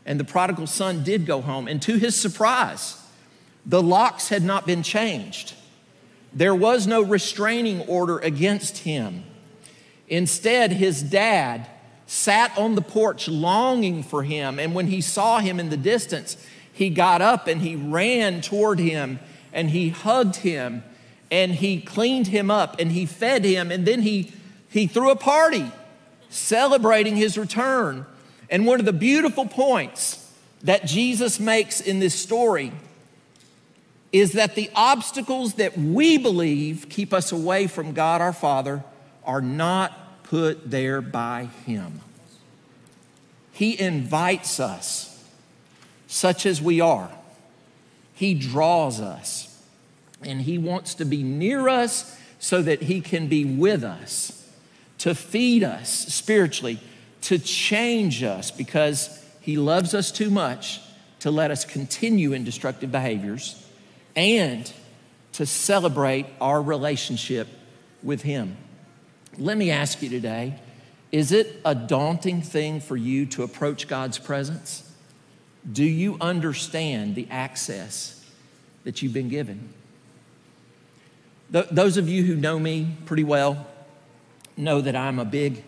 And 0.04 0.20
the 0.20 0.24
prodigal 0.24 0.66
son 0.66 1.02
did 1.02 1.24
go 1.24 1.40
home. 1.40 1.68
And 1.68 1.80
to 1.82 1.96
his 1.96 2.14
surprise, 2.20 3.00
the 3.64 3.82
locks 3.82 4.28
had 4.28 4.42
not 4.42 4.66
been 4.66 4.82
changed. 4.82 5.54
There 6.34 6.54
was 6.54 6.86
no 6.86 7.02
restraining 7.02 7.82
order 7.82 8.18
against 8.18 8.78
him. 8.78 9.24
Instead, 10.08 10.72
his 10.72 11.02
dad 11.02 11.68
sat 12.06 12.56
on 12.58 12.74
the 12.74 12.82
porch 12.82 13.28
longing 13.28 14.02
for 14.02 14.22
him. 14.22 14.58
And 14.58 14.74
when 14.74 14.88
he 14.88 15.00
saw 15.00 15.38
him 15.38 15.58
in 15.58 15.70
the 15.70 15.76
distance, 15.76 16.36
he 16.72 16.90
got 16.90 17.22
up 17.22 17.46
and 17.46 17.60
he 17.62 17.76
ran 17.76 18.40
toward 18.40 18.78
him 18.78 19.20
and 19.52 19.70
he 19.70 19.90
hugged 19.90 20.36
him 20.36 20.82
and 21.30 21.52
he 21.52 21.80
cleaned 21.80 22.26
him 22.26 22.50
up 22.50 22.78
and 22.78 22.92
he 22.92 23.06
fed 23.06 23.44
him 23.44 23.70
and 23.70 23.86
then 23.86 24.02
he, 24.02 24.32
he 24.68 24.86
threw 24.86 25.10
a 25.10 25.16
party 25.16 25.70
celebrating 26.28 27.16
his 27.16 27.38
return. 27.38 28.04
And 28.50 28.66
one 28.66 28.80
of 28.80 28.86
the 28.86 28.92
beautiful 28.92 29.46
points 29.46 30.20
that 30.62 30.84
Jesus 30.84 31.38
makes 31.38 31.80
in 31.80 32.00
this 32.00 32.14
story 32.14 32.72
is 34.14 34.34
that 34.34 34.54
the 34.54 34.70
obstacles 34.76 35.54
that 35.54 35.76
we 35.76 36.16
believe 36.16 36.88
keep 36.88 37.12
us 37.12 37.32
away 37.32 37.66
from 37.66 37.92
God 37.92 38.20
our 38.20 38.32
Father 38.32 38.84
are 39.24 39.40
not 39.40 40.22
put 40.22 40.70
there 40.70 41.00
by 41.00 41.48
Him. 41.66 42.00
He 43.50 43.78
invites 43.78 44.60
us, 44.60 45.20
such 46.06 46.46
as 46.46 46.62
we 46.62 46.80
are. 46.80 47.10
He 48.14 48.34
draws 48.34 49.00
us 49.00 49.60
and 50.22 50.42
He 50.42 50.58
wants 50.58 50.94
to 50.94 51.04
be 51.04 51.24
near 51.24 51.68
us 51.68 52.16
so 52.38 52.62
that 52.62 52.82
He 52.82 53.00
can 53.00 53.26
be 53.26 53.44
with 53.44 53.82
us, 53.82 54.48
to 54.98 55.16
feed 55.16 55.64
us 55.64 55.90
spiritually, 55.90 56.78
to 57.22 57.36
change 57.40 58.22
us 58.22 58.52
because 58.52 59.24
He 59.40 59.56
loves 59.56 59.92
us 59.92 60.12
too 60.12 60.30
much 60.30 60.80
to 61.18 61.32
let 61.32 61.50
us 61.50 61.64
continue 61.64 62.32
in 62.32 62.44
destructive 62.44 62.92
behaviors 62.92 63.60
and 64.16 64.72
to 65.32 65.46
celebrate 65.46 66.26
our 66.40 66.62
relationship 66.62 67.48
with 68.02 68.22
Him. 68.22 68.56
Let 69.36 69.56
me 69.56 69.70
ask 69.70 70.02
you 70.02 70.08
today 70.08 70.58
is 71.10 71.30
it 71.30 71.60
a 71.64 71.76
daunting 71.76 72.42
thing 72.42 72.80
for 72.80 72.96
you 72.96 73.24
to 73.26 73.44
approach 73.44 73.86
God's 73.86 74.18
presence? 74.18 74.90
Do 75.70 75.84
you 75.84 76.16
understand 76.20 77.14
the 77.14 77.28
access 77.30 78.24
that 78.82 79.00
you've 79.00 79.12
been 79.12 79.28
given? 79.28 79.72
Th- 81.52 81.68
those 81.70 81.98
of 81.98 82.08
you 82.08 82.24
who 82.24 82.34
know 82.34 82.58
me 82.58 82.96
pretty 83.06 83.22
well 83.22 83.64
know 84.56 84.80
that 84.80 84.96
I'm 84.96 85.20
a 85.20 85.24
big 85.24 85.62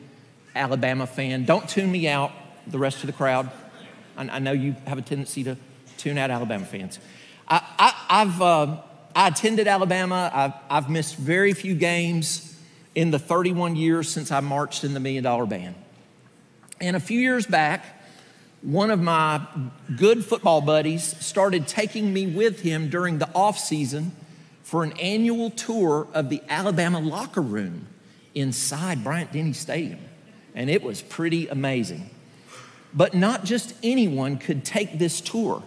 Alabama 0.56 1.06
fan. 1.06 1.44
Don't 1.44 1.68
tune 1.68 1.92
me 1.92 2.08
out, 2.08 2.32
the 2.66 2.78
rest 2.78 3.00
of 3.00 3.06
the 3.06 3.12
crowd. 3.12 3.48
I, 4.16 4.28
I 4.28 4.38
know 4.40 4.52
you 4.52 4.74
have 4.86 4.98
a 4.98 5.02
tendency 5.02 5.44
to 5.44 5.56
tune 5.96 6.18
out 6.18 6.30
Alabama 6.30 6.64
fans. 6.64 6.98
I, 7.48 7.94
have 8.08 8.42
uh, 8.42 8.76
I 9.14 9.28
attended 9.28 9.68
Alabama. 9.68 10.30
I've, 10.32 10.52
I've 10.68 10.90
missed 10.90 11.16
very 11.16 11.52
few 11.52 11.74
games 11.74 12.54
in 12.94 13.10
the 13.10 13.18
31 13.18 13.76
years 13.76 14.08
since 14.08 14.32
I 14.32 14.40
marched 14.40 14.82
in 14.84 14.94
the 14.94 15.00
Million 15.00 15.24
Dollar 15.24 15.46
Band. 15.46 15.74
And 16.80 16.96
a 16.96 17.00
few 17.00 17.20
years 17.20 17.46
back, 17.46 17.84
one 18.62 18.90
of 18.90 19.00
my 19.00 19.46
good 19.96 20.24
football 20.24 20.60
buddies 20.60 21.16
started 21.24 21.68
taking 21.68 22.12
me 22.12 22.26
with 22.26 22.60
him 22.60 22.90
during 22.90 23.18
the 23.18 23.28
off 23.34 23.58
season 23.58 24.12
for 24.62 24.82
an 24.82 24.92
annual 24.94 25.50
tour 25.50 26.08
of 26.12 26.28
the 26.28 26.42
Alabama 26.48 26.98
locker 26.98 27.40
room 27.40 27.86
inside 28.34 29.04
Bryant 29.04 29.32
Denny 29.32 29.52
Stadium. 29.52 30.00
And 30.54 30.68
it 30.68 30.82
was 30.82 31.02
pretty 31.02 31.48
amazing. 31.48 32.10
But 32.92 33.14
not 33.14 33.44
just 33.44 33.74
anyone 33.82 34.38
could 34.38 34.64
take 34.64 34.98
this 34.98 35.20
tour. 35.20 35.62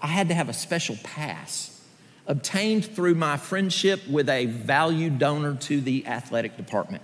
I 0.00 0.06
had 0.06 0.28
to 0.28 0.34
have 0.34 0.48
a 0.48 0.52
special 0.52 0.96
pass 1.02 1.80
obtained 2.26 2.84
through 2.84 3.14
my 3.14 3.36
friendship 3.36 4.06
with 4.08 4.28
a 4.28 4.46
valued 4.46 5.18
donor 5.18 5.54
to 5.54 5.80
the 5.80 6.06
athletic 6.06 6.56
department. 6.56 7.02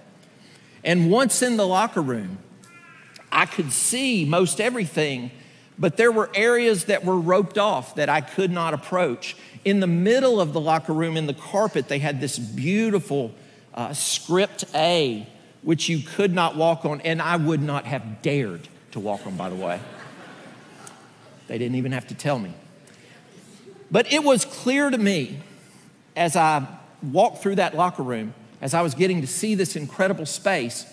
And 0.84 1.10
once 1.10 1.42
in 1.42 1.56
the 1.56 1.66
locker 1.66 2.02
room, 2.02 2.38
I 3.32 3.46
could 3.46 3.72
see 3.72 4.24
most 4.24 4.60
everything, 4.60 5.30
but 5.78 5.96
there 5.96 6.12
were 6.12 6.30
areas 6.34 6.84
that 6.84 7.04
were 7.04 7.18
roped 7.18 7.58
off 7.58 7.94
that 7.94 8.08
I 8.08 8.20
could 8.20 8.50
not 8.50 8.74
approach 8.74 9.34
in 9.64 9.80
the 9.80 9.86
middle 9.86 10.40
of 10.40 10.52
the 10.52 10.60
locker 10.60 10.92
room, 10.92 11.16
in 11.16 11.26
the 11.26 11.34
carpet, 11.34 11.88
they 11.88 11.98
had 11.98 12.20
this 12.20 12.38
beautiful 12.38 13.34
uh, 13.72 13.92
script 13.92 14.64
A, 14.74 15.26
which 15.62 15.88
you 15.88 16.00
could 16.00 16.34
not 16.34 16.56
walk 16.56 16.84
on, 16.84 17.00
and 17.00 17.20
I 17.20 17.36
would 17.36 17.62
not 17.62 17.86
have 17.86 18.22
dared 18.22 18.68
to 18.92 19.00
walk 19.00 19.26
on, 19.26 19.36
by 19.36 19.48
the 19.48 19.56
way. 19.56 19.80
They 21.48 21.58
didn't 21.58 21.76
even 21.76 21.92
have 21.92 22.06
to 22.08 22.14
tell 22.14 22.38
me. 22.38 22.52
But 23.90 24.12
it 24.12 24.24
was 24.24 24.44
clear 24.44 24.90
to 24.90 24.98
me 24.98 25.40
as 26.16 26.36
I 26.36 26.66
walked 27.02 27.38
through 27.42 27.56
that 27.56 27.76
locker 27.76 28.02
room, 28.02 28.34
as 28.60 28.74
I 28.74 28.82
was 28.82 28.94
getting 28.94 29.20
to 29.20 29.26
see 29.26 29.54
this 29.54 29.76
incredible 29.76 30.26
space, 30.26 30.86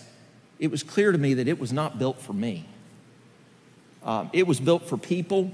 it 0.59 0.69
was 0.69 0.83
clear 0.83 1.11
to 1.11 1.17
me 1.17 1.33
that 1.35 1.47
it 1.47 1.59
was 1.59 1.71
not 1.71 1.97
built 1.97 2.19
for 2.19 2.33
me. 2.33 2.65
Um, 4.03 4.29
it 4.33 4.47
was 4.47 4.59
built 4.59 4.87
for 4.87 4.97
people 4.97 5.51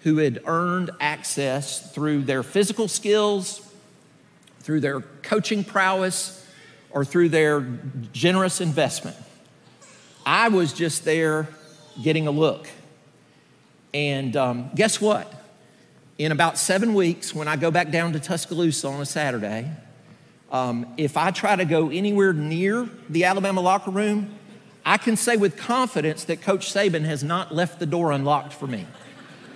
who 0.00 0.16
had 0.18 0.42
earned 0.46 0.90
access 1.00 1.92
through 1.92 2.22
their 2.22 2.42
physical 2.42 2.88
skills, 2.88 3.66
through 4.60 4.80
their 4.80 5.00
coaching 5.00 5.62
prowess, 5.62 6.44
or 6.90 7.04
through 7.04 7.28
their 7.28 7.60
generous 8.12 8.60
investment. 8.60 9.16
I 10.26 10.48
was 10.48 10.72
just 10.72 11.04
there 11.04 11.48
getting 12.02 12.26
a 12.26 12.30
look. 12.30 12.68
And 13.94 14.36
um, 14.36 14.70
guess 14.74 15.00
what? 15.00 15.32
In 16.22 16.30
about 16.30 16.56
seven 16.56 16.94
weeks, 16.94 17.34
when 17.34 17.48
I 17.48 17.56
go 17.56 17.72
back 17.72 17.90
down 17.90 18.12
to 18.12 18.20
Tuscaloosa 18.20 18.86
on 18.86 19.00
a 19.00 19.04
Saturday, 19.04 19.68
um, 20.52 20.86
if 20.96 21.16
I 21.16 21.32
try 21.32 21.56
to 21.56 21.64
go 21.64 21.90
anywhere 21.90 22.32
near 22.32 22.88
the 23.08 23.24
Alabama 23.24 23.60
locker 23.60 23.90
room, 23.90 24.32
I 24.86 24.98
can 24.98 25.16
say 25.16 25.36
with 25.36 25.56
confidence 25.56 26.22
that 26.26 26.40
Coach 26.40 26.72
Saban 26.72 27.04
has 27.06 27.24
not 27.24 27.52
left 27.52 27.80
the 27.80 27.86
door 27.86 28.12
unlocked 28.12 28.52
for 28.52 28.68
me. 28.68 28.86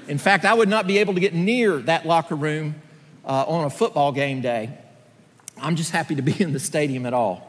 In 0.09 0.19
fact, 0.19 0.45
I 0.45 0.55
would 0.55 0.69
not 0.69 0.89
be 0.89 0.99
able 0.99 1.15
to 1.15 1.21
get 1.21 1.35
near 1.35 1.77
that 1.83 2.05
locker 2.05 2.35
room 2.35 2.75
uh, 3.25 3.45
on 3.47 3.67
a 3.67 3.71
football 3.71 4.11
game 4.11 4.41
day. 4.41 4.77
I'm 5.57 5.77
just 5.77 5.93
happy 5.93 6.17
to 6.17 6.23
be 6.23 6.43
in 6.43 6.53
the 6.53 6.59
stadium 6.59 7.07
at 7.07 7.15
all. 7.15 7.49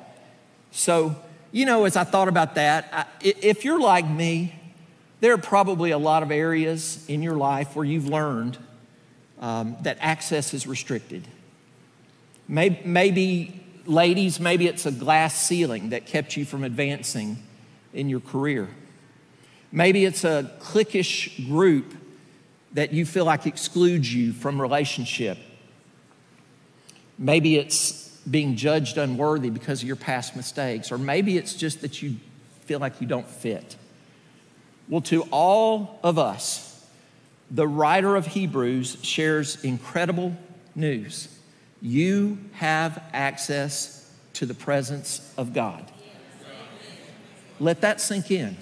So, 0.70 1.16
you 1.52 1.66
know, 1.66 1.86
as 1.86 1.96
I 1.96 2.04
thought 2.04 2.28
about 2.28 2.54
that, 2.54 2.88
I, 2.94 3.06
if 3.22 3.66
you're 3.66 3.82
like 3.82 4.08
me, 4.08 4.54
there 5.22 5.34
are 5.34 5.40
probably 5.40 5.90
a 5.90 5.98
lot 5.98 6.22
of 6.22 6.30
areas 6.30 7.04
in 7.08 7.24
your 7.24 7.36
life 7.36 7.76
where 7.76 7.84
you've 7.84 8.08
learned 8.08 8.60
um, 9.40 9.78
that 9.82 9.98
access 10.00 10.54
is 10.54 10.68
restricted. 10.68 11.28
Maybe, 12.48 12.80
maybe, 12.86 13.64
ladies, 13.86 14.40
maybe 14.40 14.68
it's 14.68 14.86
a 14.86 14.92
glass 14.92 15.36
ceiling 15.36 15.90
that 15.90 16.06
kept 16.06 16.38
you 16.38 16.46
from 16.46 16.64
advancing 16.64 17.38
in 17.94 18.10
your 18.10 18.20
career. 18.20 18.70
Maybe 19.72 20.06
it's 20.06 20.24
a 20.24 20.52
cliquish 20.60 21.48
group 21.48 21.94
that 22.74 22.94
you 22.94 23.06
feel 23.06 23.26
like 23.26 23.46
excludes 23.46 24.14
you 24.14 24.34
from 24.34 24.62
relationship. 24.62 25.38
Maybe 27.18 27.58
it's 27.58 28.08
being 28.30 28.56
judged 28.56 28.98
unworthy 28.98 29.50
because 29.50 29.82
of 29.82 29.88
your 29.88 29.96
past 29.96 30.36
mistakes, 30.36 30.92
or 30.92 30.98
maybe 30.98 31.38
it's 31.38 31.54
just 31.54 31.82
that 31.82 32.02
you 32.02 32.18
feel 32.66 32.80
like 32.80 33.02
you 33.02 33.08
don't 33.08 33.28
fit. 33.28 33.76
Well, 34.90 35.02
to 35.02 35.24
all 35.32 36.00
of 36.04 36.18
us, 36.18 36.77
the 37.50 37.68
writer 37.68 38.16
of 38.16 38.28
Hebrews 38.28 38.98
shares 39.02 39.64
incredible 39.64 40.36
news. 40.76 41.30
You 41.82 42.38
have 42.54 43.02
access 43.14 44.12
to 44.34 44.46
the 44.46 44.54
presence 44.54 45.34
of 45.38 45.54
God. 45.54 45.86
Let 47.60 47.82
that 47.82 48.02
sink 48.02 48.30
in. 48.32 48.58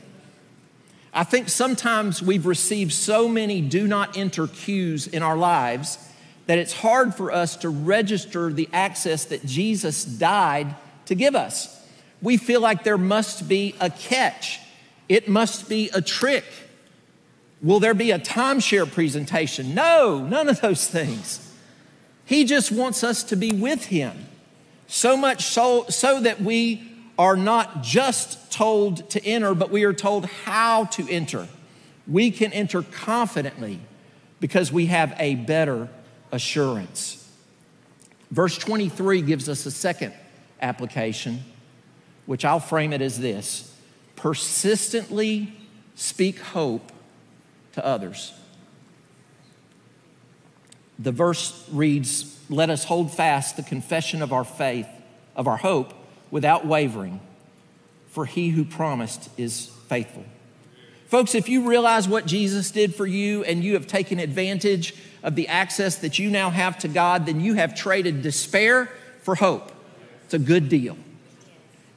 I 1.14 1.24
think 1.24 1.50
sometimes 1.50 2.22
we've 2.22 2.46
received 2.46 2.92
so 2.92 3.28
many 3.28 3.62
do 3.62 3.88
not 3.88 4.18
enter 4.18 4.48
cues 4.48 5.08
in 5.08 5.24
our 5.24 5.38
lives 5.38 5.98
that 6.46 6.58
it's 6.58 6.74
hard 6.74 7.16
for 7.16 7.32
us 7.32 7.56
to 7.58 7.70
register 7.70 8.52
the 8.52 8.70
access 8.72 9.26
that 9.26 9.46
Jesus 9.46 10.06
died 10.06 10.76
to 11.06 11.16
give 11.16 11.36
us. 11.36 11.72
We 12.22 12.38
feel 12.38 12.62
like 12.62 12.84
there 12.84 12.98
must 12.98 13.48
be 13.48 13.76
a 13.80 13.90
catch, 13.90 14.60
it 15.08 15.28
must 15.28 15.70
be 15.70 15.90
a 15.94 16.02
trick. 16.02 16.46
Will 17.66 17.80
there 17.80 17.96
be 17.96 18.12
a 18.12 18.20
timeshare 18.20 18.90
presentation? 18.90 19.74
No, 19.74 20.20
none 20.20 20.50
of 20.50 20.62
those 20.62 20.88
things. 20.88 21.52
He 22.24 22.46
just 22.46 22.72
wants 22.72 23.04
us 23.04 23.24
to 23.24 23.36
be 23.36 23.52
with 23.54 23.86
Him. 23.86 24.28
So 24.86 25.18
much 25.18 25.46
so, 25.46 25.88
so 25.90 26.22
that 26.22 26.40
we 26.40 26.88
are 27.18 27.36
not 27.36 27.82
just 27.82 28.52
told 28.52 29.10
to 29.10 29.26
enter, 29.26 29.56
but 29.56 29.72
we 29.72 29.84
are 29.84 29.94
told 29.94 30.28
how 30.28 30.86
to 30.86 31.10
enter. 31.10 31.48
We 32.08 32.30
can 32.30 32.54
enter 32.54 32.84
confidently 32.84 33.80
because 34.40 34.72
we 34.72 34.86
have 34.86 35.16
a 35.18 35.34
better 35.34 35.90
assurance. 36.32 37.28
Verse 38.30 38.60
23 38.60 39.24
gives 39.24 39.50
us 39.50 39.66
a 39.66 39.72
second 39.72 40.14
application, 40.62 41.44
which 42.28 42.46
I'll 42.46 42.60
frame 42.60 42.94
it 42.94 43.02
as 43.02 43.20
this 43.20 43.76
persistently 44.16 45.52
speak 45.96 46.38
hope 46.40 46.92
to 47.76 47.86
others. 47.86 48.34
The 50.98 51.12
verse 51.12 51.68
reads, 51.72 52.40
Let 52.50 52.70
us 52.70 52.86
hold 52.86 53.14
fast 53.14 53.58
the 53.58 53.64
confession 53.64 54.22
of 54.22 54.32
our 54.32 54.46
faith, 54.46 54.88
of 55.36 55.48
our 55.48 55.58
hope, 55.58 55.94
without 56.32 56.66
wavering, 56.66 57.20
for 58.08 58.26
he 58.26 58.50
who 58.50 58.64
promised 58.64 59.30
is 59.38 59.68
faithful. 59.88 60.24
Folks, 61.08 61.36
if 61.36 61.50
you 61.50 61.68
realize 61.68 62.08
what 62.08 62.26
Jesus 62.26 62.72
did 62.72 62.96
for 62.96 63.06
you 63.06 63.44
and 63.44 63.64
you 63.64 63.74
have 63.74 63.88
taken 63.88 64.20
advantage 64.20 64.96
of 65.22 65.36
the 65.36 65.48
access 65.50 65.98
that 65.98 66.18
you 66.18 66.30
now 66.30 66.50
have 66.50 66.80
to 66.80 66.88
God, 66.88 67.26
then 67.26 67.42
you 67.42 67.56
have 67.56 67.76
traded 67.76 68.22
despair 68.22 68.90
for 69.22 69.36
hope. 69.36 69.72
It's 70.24 70.34
a 70.34 70.40
good 70.40 70.70
deal. 70.70 70.98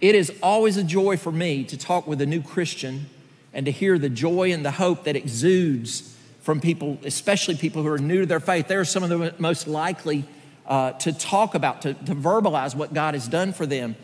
It 0.00 0.16
is 0.16 0.32
always 0.42 0.76
a 0.76 0.84
joy 0.84 1.16
for 1.16 1.32
me 1.32 1.62
to 1.64 1.76
talk 1.76 2.06
with 2.06 2.20
a 2.20 2.26
new 2.26 2.42
Christian 2.42 3.06
and 3.52 3.66
to 3.66 3.72
hear 3.72 3.98
the 3.98 4.08
joy 4.08 4.52
and 4.52 4.64
the 4.64 4.70
hope 4.70 5.04
that 5.04 5.16
exudes 5.16 6.14
from 6.40 6.60
people, 6.60 6.98
especially 7.04 7.56
people 7.56 7.82
who 7.82 7.88
are 7.88 7.98
new 7.98 8.20
to 8.20 8.26
their 8.26 8.40
faith. 8.40 8.68
They're 8.68 8.84
some 8.84 9.02
of 9.02 9.08
the 9.08 9.34
most 9.38 9.66
likely 9.66 10.24
uh, 10.66 10.92
to 10.92 11.12
talk 11.12 11.54
about, 11.54 11.82
to, 11.82 11.94
to 11.94 12.14
verbalize 12.14 12.74
what 12.74 12.94
God 12.94 13.14
has 13.14 13.28
done 13.28 13.52
for 13.52 13.66
them. 13.66 13.96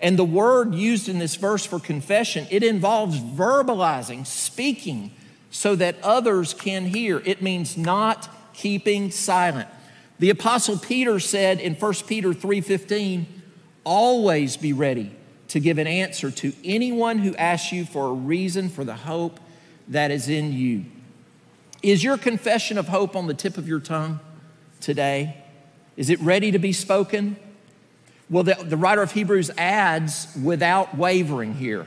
And 0.00 0.18
the 0.18 0.24
word 0.24 0.74
used 0.74 1.08
in 1.08 1.18
this 1.18 1.36
verse 1.36 1.64
for 1.66 1.78
confession, 1.78 2.46
it 2.50 2.62
involves 2.62 3.18
verbalizing, 3.18 4.26
speaking, 4.26 5.12
so 5.50 5.74
that 5.76 5.96
others 6.02 6.54
can 6.54 6.86
hear. 6.86 7.22
It 7.24 7.42
means 7.42 7.76
not 7.76 8.28
keeping 8.54 9.10
silent. 9.10 9.68
The 10.18 10.30
apostle 10.30 10.78
Peter 10.78 11.20
said 11.20 11.60
in 11.60 11.74
1 11.74 12.06
Peter 12.06 12.34
3:15, 12.34 13.26
"Always 13.84 14.56
be 14.56 14.72
ready 14.72 15.12
to 15.48 15.60
give 15.60 15.78
an 15.78 15.86
answer 15.86 16.30
to 16.30 16.52
anyone 16.64 17.18
who 17.18 17.34
asks 17.36 17.72
you 17.72 17.84
for 17.84 18.08
a 18.08 18.12
reason 18.12 18.68
for 18.68 18.84
the 18.84 18.94
hope 18.94 19.40
that 19.88 20.10
is 20.10 20.28
in 20.28 20.52
you." 20.52 20.84
Is 21.82 22.02
your 22.02 22.18
confession 22.18 22.76
of 22.76 22.88
hope 22.88 23.14
on 23.14 23.26
the 23.28 23.34
tip 23.34 23.56
of 23.56 23.68
your 23.68 23.80
tongue 23.80 24.20
today? 24.80 25.36
Is 25.96 26.10
it 26.10 26.20
ready 26.20 26.50
to 26.50 26.58
be 26.58 26.72
spoken? 26.72 27.36
Well, 28.30 28.42
the, 28.42 28.54
the 28.54 28.76
writer 28.76 29.00
of 29.00 29.12
Hebrews 29.12 29.50
adds 29.56 30.28
without 30.42 30.96
wavering 30.96 31.54
here, 31.54 31.86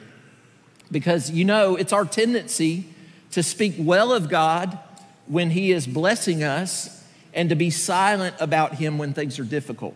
because 0.91 1.29
you 1.29 1.45
know 1.45 1.75
it's 1.75 1.93
our 1.93 2.05
tendency 2.05 2.85
to 3.31 3.43
speak 3.43 3.75
well 3.77 4.11
of 4.11 4.27
God 4.27 4.79
when 5.27 5.51
He 5.51 5.71
is 5.71 5.85
blessing 5.85 6.43
us 6.43 7.05
and 7.33 7.49
to 7.49 7.55
be 7.55 7.69
silent 7.69 8.35
about 8.39 8.75
Him 8.75 8.97
when 8.97 9.13
things 9.13 9.39
are 9.39 9.43
difficult. 9.43 9.95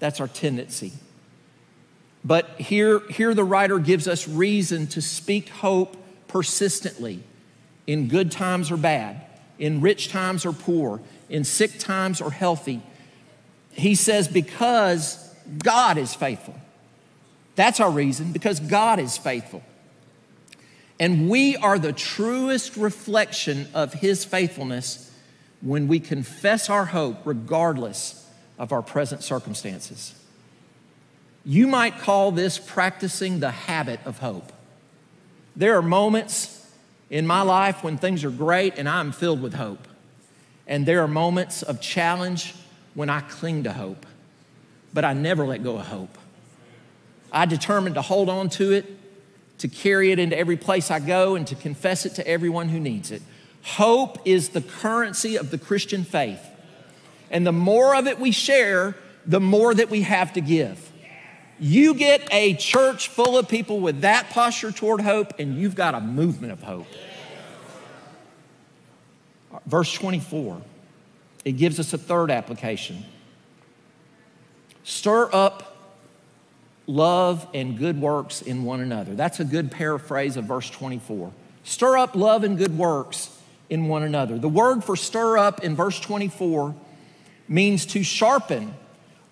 That's 0.00 0.20
our 0.20 0.28
tendency. 0.28 0.92
But 2.24 2.48
here, 2.58 3.00
here 3.10 3.34
the 3.34 3.44
writer 3.44 3.78
gives 3.78 4.08
us 4.08 4.26
reason 4.26 4.86
to 4.88 5.02
speak 5.02 5.50
hope 5.50 5.96
persistently 6.26 7.22
in 7.86 8.08
good 8.08 8.32
times 8.32 8.70
or 8.70 8.76
bad, 8.76 9.20
in 9.58 9.80
rich 9.80 10.08
times 10.08 10.46
or 10.46 10.52
poor, 10.52 11.02
in 11.28 11.44
sick 11.44 11.78
times 11.78 12.20
or 12.20 12.30
healthy. 12.30 12.82
He 13.72 13.94
says, 13.94 14.26
because 14.26 15.34
God 15.62 15.98
is 15.98 16.14
faithful. 16.14 16.54
That's 17.56 17.78
our 17.78 17.90
reason, 17.90 18.32
because 18.32 18.58
God 18.58 18.98
is 18.98 19.18
faithful. 19.18 19.62
And 20.98 21.28
we 21.28 21.56
are 21.56 21.78
the 21.78 21.92
truest 21.92 22.76
reflection 22.76 23.68
of 23.74 23.92
His 23.92 24.24
faithfulness 24.24 25.12
when 25.60 25.88
we 25.88 26.00
confess 26.00 26.70
our 26.70 26.86
hope, 26.86 27.18
regardless 27.24 28.26
of 28.58 28.72
our 28.72 28.82
present 28.82 29.22
circumstances. 29.22 30.14
You 31.44 31.66
might 31.66 31.98
call 31.98 32.32
this 32.32 32.58
practicing 32.58 33.40
the 33.40 33.50
habit 33.50 34.00
of 34.04 34.18
hope. 34.18 34.52
There 35.56 35.76
are 35.76 35.82
moments 35.82 36.66
in 37.10 37.26
my 37.26 37.42
life 37.42 37.84
when 37.84 37.98
things 37.98 38.24
are 38.24 38.30
great 38.30 38.78
and 38.78 38.88
I'm 38.88 39.12
filled 39.12 39.42
with 39.42 39.54
hope. 39.54 39.86
And 40.66 40.86
there 40.86 41.02
are 41.02 41.08
moments 41.08 41.62
of 41.62 41.80
challenge 41.80 42.54
when 42.94 43.10
I 43.10 43.20
cling 43.20 43.64
to 43.64 43.72
hope 43.72 44.06
but 44.94 45.04
I 45.04 45.12
never 45.12 45.44
let 45.44 45.62
go 45.62 45.76
of 45.76 45.88
hope. 45.88 46.16
I 47.32 47.46
determined 47.46 47.96
to 47.96 48.02
hold 48.02 48.30
on 48.30 48.48
to 48.50 48.72
it, 48.72 48.86
to 49.58 49.68
carry 49.68 50.12
it 50.12 50.20
into 50.20 50.38
every 50.38 50.56
place 50.56 50.90
I 50.90 51.00
go, 51.00 51.34
and 51.34 51.46
to 51.48 51.56
confess 51.56 52.06
it 52.06 52.14
to 52.14 52.26
everyone 52.26 52.68
who 52.68 52.78
needs 52.78 53.10
it. 53.10 53.20
Hope 53.62 54.18
is 54.24 54.50
the 54.50 54.62
currency 54.62 55.36
of 55.36 55.50
the 55.50 55.58
Christian 55.58 56.04
faith. 56.04 56.40
And 57.30 57.44
the 57.44 57.52
more 57.52 57.96
of 57.96 58.06
it 58.06 58.20
we 58.20 58.30
share, 58.30 58.94
the 59.26 59.40
more 59.40 59.74
that 59.74 59.90
we 59.90 60.02
have 60.02 60.32
to 60.34 60.40
give. 60.40 60.92
You 61.58 61.94
get 61.94 62.26
a 62.32 62.54
church 62.54 63.08
full 63.08 63.38
of 63.38 63.48
people 63.48 63.80
with 63.80 64.00
that 64.00 64.30
posture 64.30 64.72
toward 64.72 65.00
hope, 65.00 65.38
and 65.38 65.56
you've 65.56 65.74
got 65.74 65.94
a 65.94 66.00
movement 66.00 66.52
of 66.52 66.62
hope. 66.62 66.86
Verse 69.66 69.92
24, 69.92 70.60
it 71.44 71.52
gives 71.52 71.78
us 71.78 71.92
a 71.92 71.98
third 71.98 72.30
application. 72.30 73.04
Stir 74.82 75.30
up 75.32 75.74
love 76.86 77.46
and 77.54 77.78
good 77.78 78.00
works 78.00 78.42
in 78.42 78.64
one 78.64 78.80
another. 78.80 79.14
That's 79.14 79.40
a 79.40 79.44
good 79.44 79.70
paraphrase 79.70 80.36
of 80.36 80.44
verse 80.44 80.68
24. 80.68 81.32
Stir 81.62 81.96
up 81.96 82.14
love 82.14 82.44
and 82.44 82.58
good 82.58 82.76
works 82.76 83.38
in 83.70 83.88
one 83.88 84.02
another. 84.02 84.38
The 84.38 84.48
word 84.48 84.84
for 84.84 84.96
stir 84.96 85.38
up 85.38 85.64
in 85.64 85.74
verse 85.74 85.98
24 86.00 86.74
means 87.48 87.86
to 87.86 88.02
sharpen 88.02 88.74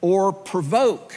or 0.01 0.33
provoke 0.33 1.15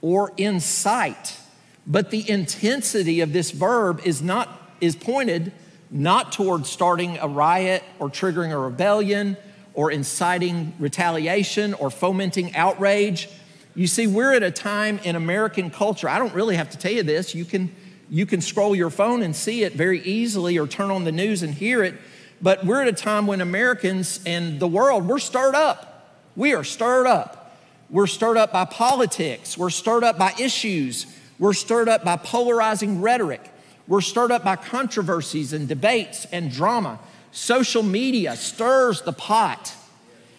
or 0.00 0.32
incite. 0.36 1.38
But 1.86 2.10
the 2.10 2.28
intensity 2.28 3.20
of 3.20 3.32
this 3.32 3.50
verb 3.50 4.00
is 4.04 4.22
not 4.22 4.54
is 4.80 4.94
pointed 4.94 5.52
not 5.90 6.32
toward 6.32 6.66
starting 6.66 7.18
a 7.18 7.26
riot 7.26 7.82
or 7.98 8.08
triggering 8.08 8.52
a 8.52 8.58
rebellion 8.58 9.36
or 9.74 9.90
inciting 9.90 10.74
retaliation 10.78 11.74
or 11.74 11.90
fomenting 11.90 12.54
outrage, 12.56 13.28
you 13.74 13.86
see, 13.86 14.06
we're 14.06 14.34
at 14.34 14.42
a 14.42 14.50
time 14.50 14.98
in 15.04 15.14
American 15.14 15.70
culture, 15.70 16.08
I 16.08 16.18
don't 16.18 16.34
really 16.34 16.56
have 16.56 16.70
to 16.70 16.78
tell 16.78 16.90
you 16.90 17.04
this, 17.04 17.34
you 17.34 17.44
can, 17.44 17.72
you 18.10 18.26
can 18.26 18.40
scroll 18.40 18.74
your 18.74 18.90
phone 18.90 19.22
and 19.22 19.36
see 19.36 19.62
it 19.62 19.74
very 19.74 20.00
easily 20.02 20.58
or 20.58 20.66
turn 20.66 20.90
on 20.90 21.04
the 21.04 21.12
news 21.12 21.44
and 21.44 21.54
hear 21.54 21.84
it. 21.84 21.94
But 22.42 22.64
we're 22.64 22.82
at 22.82 22.88
a 22.88 22.92
time 22.92 23.26
when 23.26 23.40
Americans 23.40 24.20
and 24.26 24.58
the 24.58 24.66
world, 24.66 25.06
we're 25.06 25.20
stirred 25.20 25.54
up. 25.54 26.18
We 26.34 26.54
are 26.54 26.64
stirred 26.64 27.06
up. 27.06 27.37
We're 27.90 28.06
stirred 28.06 28.36
up 28.36 28.52
by 28.52 28.66
politics. 28.66 29.56
We're 29.56 29.70
stirred 29.70 30.04
up 30.04 30.18
by 30.18 30.34
issues. 30.38 31.06
We're 31.38 31.54
stirred 31.54 31.88
up 31.88 32.04
by 32.04 32.16
polarizing 32.16 33.00
rhetoric. 33.00 33.50
We're 33.86 34.02
stirred 34.02 34.30
up 34.30 34.44
by 34.44 34.56
controversies 34.56 35.52
and 35.52 35.66
debates 35.66 36.26
and 36.26 36.50
drama. 36.50 36.98
Social 37.32 37.82
media 37.82 38.36
stirs 38.36 39.02
the 39.02 39.12
pot 39.12 39.74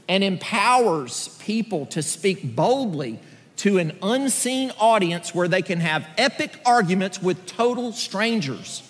and 0.07 0.23
empowers 0.23 1.29
people 1.39 1.85
to 1.88 2.03
speak 2.03 2.55
boldly 2.55 3.19
to 3.57 3.77
an 3.77 3.97
unseen 4.01 4.71
audience 4.79 5.33
where 5.33 5.47
they 5.47 5.62
can 5.62 5.79
have 5.79 6.07
epic 6.17 6.59
arguments 6.65 7.21
with 7.21 7.45
total 7.45 7.91
strangers. 7.91 8.83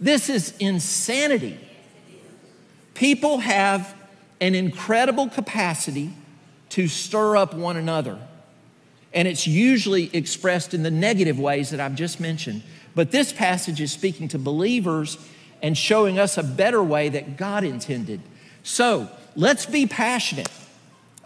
This 0.00 0.28
is 0.28 0.56
insanity. 0.58 1.58
People 2.94 3.38
have 3.38 3.94
an 4.40 4.54
incredible 4.54 5.28
capacity 5.28 6.12
to 6.76 6.86
stir 6.88 7.38
up 7.38 7.54
one 7.54 7.78
another. 7.78 8.18
And 9.14 9.26
it's 9.26 9.46
usually 9.46 10.14
expressed 10.14 10.74
in 10.74 10.82
the 10.82 10.90
negative 10.90 11.40
ways 11.40 11.70
that 11.70 11.80
I've 11.80 11.94
just 11.94 12.20
mentioned. 12.20 12.62
But 12.94 13.12
this 13.12 13.32
passage 13.32 13.80
is 13.80 13.90
speaking 13.90 14.28
to 14.28 14.38
believers 14.38 15.16
and 15.62 15.74
showing 15.76 16.18
us 16.18 16.36
a 16.36 16.42
better 16.42 16.82
way 16.82 17.08
that 17.08 17.38
God 17.38 17.64
intended. 17.64 18.20
So 18.62 19.08
let's 19.34 19.64
be 19.64 19.86
passionate, 19.86 20.50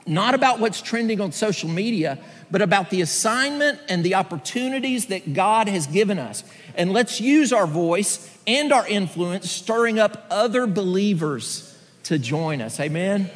not 0.06 0.34
about 0.34 0.60
what's 0.60 0.80
trending 0.80 1.20
on 1.20 1.32
social 1.32 1.68
media, 1.68 2.20
but 2.48 2.62
about 2.62 2.90
the 2.90 3.00
assignment 3.00 3.80
and 3.88 4.04
the 4.04 4.14
opportunities 4.14 5.06
that 5.06 5.34
God 5.34 5.66
has 5.66 5.88
given 5.88 6.20
us. 6.20 6.44
And 6.76 6.92
let's 6.92 7.20
use 7.20 7.52
our 7.52 7.66
voice 7.66 8.38
and 8.46 8.72
our 8.72 8.86
influence, 8.86 9.50
stirring 9.50 9.98
up 9.98 10.28
other 10.30 10.68
believers 10.68 11.76
to 12.04 12.20
join 12.20 12.60
us. 12.60 12.78
Amen? 12.78 13.28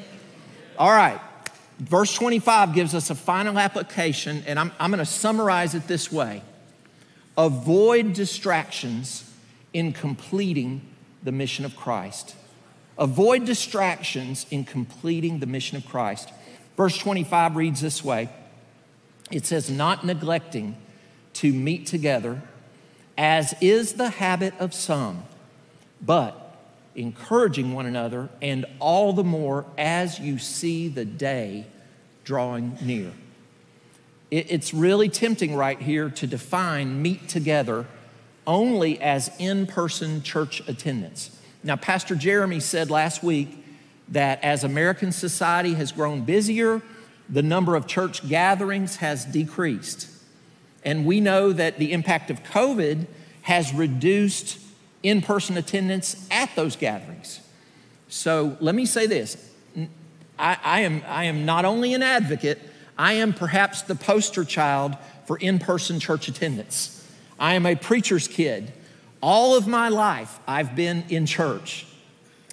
All 0.79 0.93
right. 0.93 1.21
Verse 1.79 2.15
25 2.15 2.73
gives 2.73 2.95
us 2.95 3.11
a 3.11 3.15
final 3.15 3.59
application, 3.59 4.45
and 4.47 4.59
I'm, 4.59 4.73
I'm 4.79 4.91
going 4.91 4.99
to 4.99 5.07
summarize 5.07 5.75
it 5.75 5.87
this 5.87 6.13
way 6.13 6.43
Avoid 7.37 8.13
distractions 8.13 9.31
in 9.73 9.93
completing 9.93 10.83
the 11.23 11.33
mission 11.33 11.65
of 11.65 11.75
Christ. 11.77 12.37
Avoid 12.97 13.45
distractions 13.45 14.47
in 14.51 14.65
completing 14.65 15.41
the 15.41 15.47
mission 15.47 15.77
of 15.77 15.85
Christ. 15.85 16.31
Verse 16.77 16.97
25 16.97 17.57
reads 17.57 17.81
this 17.81 18.05
way 18.05 18.29
it 19.31 19.47
says, 19.47 19.71
Not 19.71 20.05
neglecting 20.05 20.77
to 21.35 21.53
meet 21.53 21.87
together, 21.87 22.43
as 23.19 23.55
is 23.61 23.95
the 23.95 24.11
habit 24.11 24.55
of 24.61 24.73
some, 24.73 25.25
but 26.01 26.44
encouraging 26.95 27.73
one 27.73 27.87
another, 27.87 28.29
and 28.41 28.65
all 28.79 29.13
the 29.13 29.25
more 29.25 29.67
as 29.77 30.19
you 30.19 30.39
see 30.39 30.89
the 30.89 31.05
day 31.05 31.67
drawing 32.25 32.79
near. 32.81 33.13
It's 34.31 34.75
really 34.75 35.09
tempting 35.09 35.55
right 35.55 35.81
here 35.81 36.11
to 36.11 36.27
define 36.27 37.03
meet 37.03 37.29
together 37.29 37.87
only 38.47 39.01
as 39.01 39.31
in 39.39 39.67
person 39.67 40.23
church 40.23 40.61
attendance. 40.69 41.39
Now, 41.63 41.77
Pastor 41.77 42.15
Jeremy 42.15 42.61
said 42.61 42.91
last 42.91 43.23
week 43.23 43.65
that 44.09 44.43
as 44.43 44.65
American 44.65 45.13
society 45.13 45.75
has 45.75 45.93
grown 45.93 46.23
busier, 46.23 46.83
the 47.29 47.43
number 47.43 47.75
of 47.75 47.87
church 47.87 48.29
gatherings 48.29 48.97
has 48.97 49.25
decreased. 49.25 50.09
And 50.85 51.07
we 51.07 51.21
know 51.21 51.53
that 51.53 51.79
the 51.79 51.93
impact 51.93 52.31
of 52.31 52.43
COVID 52.43 53.07
has 53.43 53.73
reduced 53.73 54.59
in 55.05 55.21
person 55.23 55.57
attendance 55.57 56.27
at 56.31 56.51
those 56.57 56.75
gatherings. 56.75 57.41
So 58.09 58.57
let 58.61 58.75
me 58.75 58.87
say 58.87 59.07
this 59.07 59.37
I, 60.37 60.59
I, 60.65 60.81
am, 60.81 61.03
I 61.07 61.25
am 61.25 61.45
not 61.45 61.65
only 61.65 61.95
an 61.95 62.03
advocate, 62.03 62.61
I 62.99 63.13
am 63.15 63.33
perhaps 63.33 63.83
the 63.83 63.95
poster 63.95 64.45
child 64.45 64.97
for 65.27 65.37
in 65.37 65.61
person 65.61 66.01
church 66.01 66.27
attendance. 66.27 67.07
I 67.39 67.55
am 67.55 67.67
a 67.67 67.77
preacher's 67.77 68.27
kid. 68.27 68.73
All 69.21 69.57
of 69.57 69.67
my 69.67 69.89
life, 69.89 70.39
I've 70.47 70.75
been 70.75 71.05
in 71.09 71.27
church. 71.27 71.87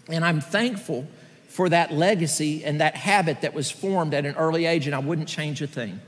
And 0.07 0.23
I'm 0.23 0.41
thankful 0.41 1.07
for 1.47 1.69
that 1.69 1.93
legacy 1.93 2.63
and 2.63 2.79
that 2.81 2.95
habit 2.95 3.41
that 3.41 3.53
was 3.53 3.69
formed 3.69 4.13
at 4.13 4.25
an 4.25 4.35
early 4.35 4.65
age, 4.65 4.85
and 4.87 4.95
I 4.95 4.99
wouldn't 4.99 5.27
change 5.27 5.61
a 5.61 5.67
thing. 5.67 5.99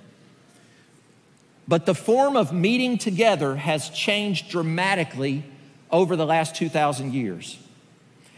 But 1.68 1.86
the 1.86 1.96
form 1.96 2.36
of 2.36 2.54
meeting 2.54 2.98
together 2.98 3.56
has 3.58 3.90
changed 3.90 4.50
dramatically 4.50 5.44
over 5.94 6.18
the 6.18 6.26
last 6.26 6.56
2,000 6.56 7.14
years. 7.14 7.58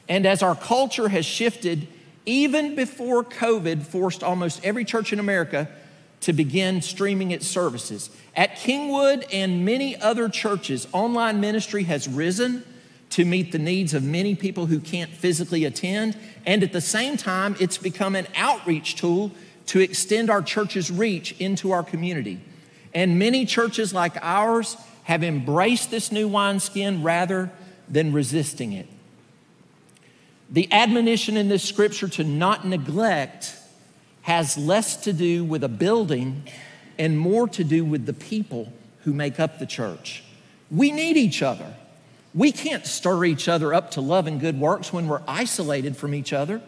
And 0.08 0.28
as 0.28 0.44
our 0.44 0.56
culture 0.56 1.10
has 1.10 1.26
shifted, 1.26 1.88
even 2.28 2.76
before 2.76 3.24
COVID 3.24 3.82
forced 3.82 4.22
almost 4.22 4.64
every 4.64 4.86
church 4.86 5.12
in 5.14 5.20
America 5.20 5.70
to 6.22 6.34
begin 6.34 6.82
streaming 6.82 7.32
its 7.32 7.48
services. 7.48 8.10
At 8.36 8.58
Kingwood 8.58 9.26
and 9.32 9.66
many 9.66 10.00
other 10.00 10.28
churches, 10.28 10.88
online 10.92 11.40
ministry 11.40 11.84
has 11.84 12.08
risen 12.08 12.64
to 13.12 13.24
meet 13.24 13.52
the 13.52 13.60
needs 13.60 13.94
of 13.94 14.04
many 14.04 14.36
people 14.36 14.66
who 14.66 14.80
can't 14.80 15.12
physically 15.12 15.64
attend. 15.66 16.18
And 16.46 16.62
at 16.62 16.74
the 16.74 16.82
same 16.82 17.16
time, 17.16 17.56
it's 17.60 17.78
become 17.78 18.16
an 18.16 18.28
outreach 18.36 18.96
tool 18.96 19.32
to 19.68 19.80
extend 19.80 20.30
our 20.30 20.42
church's 20.42 20.92
reach 20.92 21.40
into 21.40 21.72
our 21.72 21.84
community. 21.84 22.42
And 22.94 23.18
many 23.18 23.46
churches 23.46 23.94
like 23.94 24.18
ours 24.22 24.78
have 25.06 25.24
embraced 25.24 25.92
this 25.92 26.12
new 26.12 26.28
wineskin 26.28 27.04
rather 27.04 27.52
than 27.88 28.12
resisting 28.12 28.74
it. 28.74 28.88
The 30.50 30.72
admonition 30.72 31.38
in 31.38 31.48
this 31.48 31.64
scripture 31.64 32.08
to 32.10 32.24
not 32.24 32.68
neglect 32.68 33.56
has 34.24 34.58
less 34.58 34.98
to 34.98 35.14
do 35.14 35.44
with 35.44 35.64
a 35.64 35.70
building 35.70 36.44
and 36.98 37.20
more 37.20 37.48
to 37.50 37.64
do 37.64 37.86
with 37.86 38.08
the 38.08 38.14
people 38.14 38.74
who 39.04 39.14
make 39.14 39.40
up 39.40 39.60
the 39.60 39.68
church. 39.68 40.24
We 40.72 40.92
need 40.92 41.18
each 41.18 41.44
other. 41.44 41.76
We 42.34 42.52
can't 42.52 42.86
stir 42.86 43.26
each 43.26 43.48
other 43.48 43.76
up 43.76 43.92
to 43.92 44.02
love 44.02 44.26
and 44.26 44.40
good 44.40 44.60
works 44.60 44.92
when 44.92 45.08
we're 45.08 45.22
isolated 45.28 45.96
from 45.96 46.16
each 46.16 46.34
other. 46.34 46.64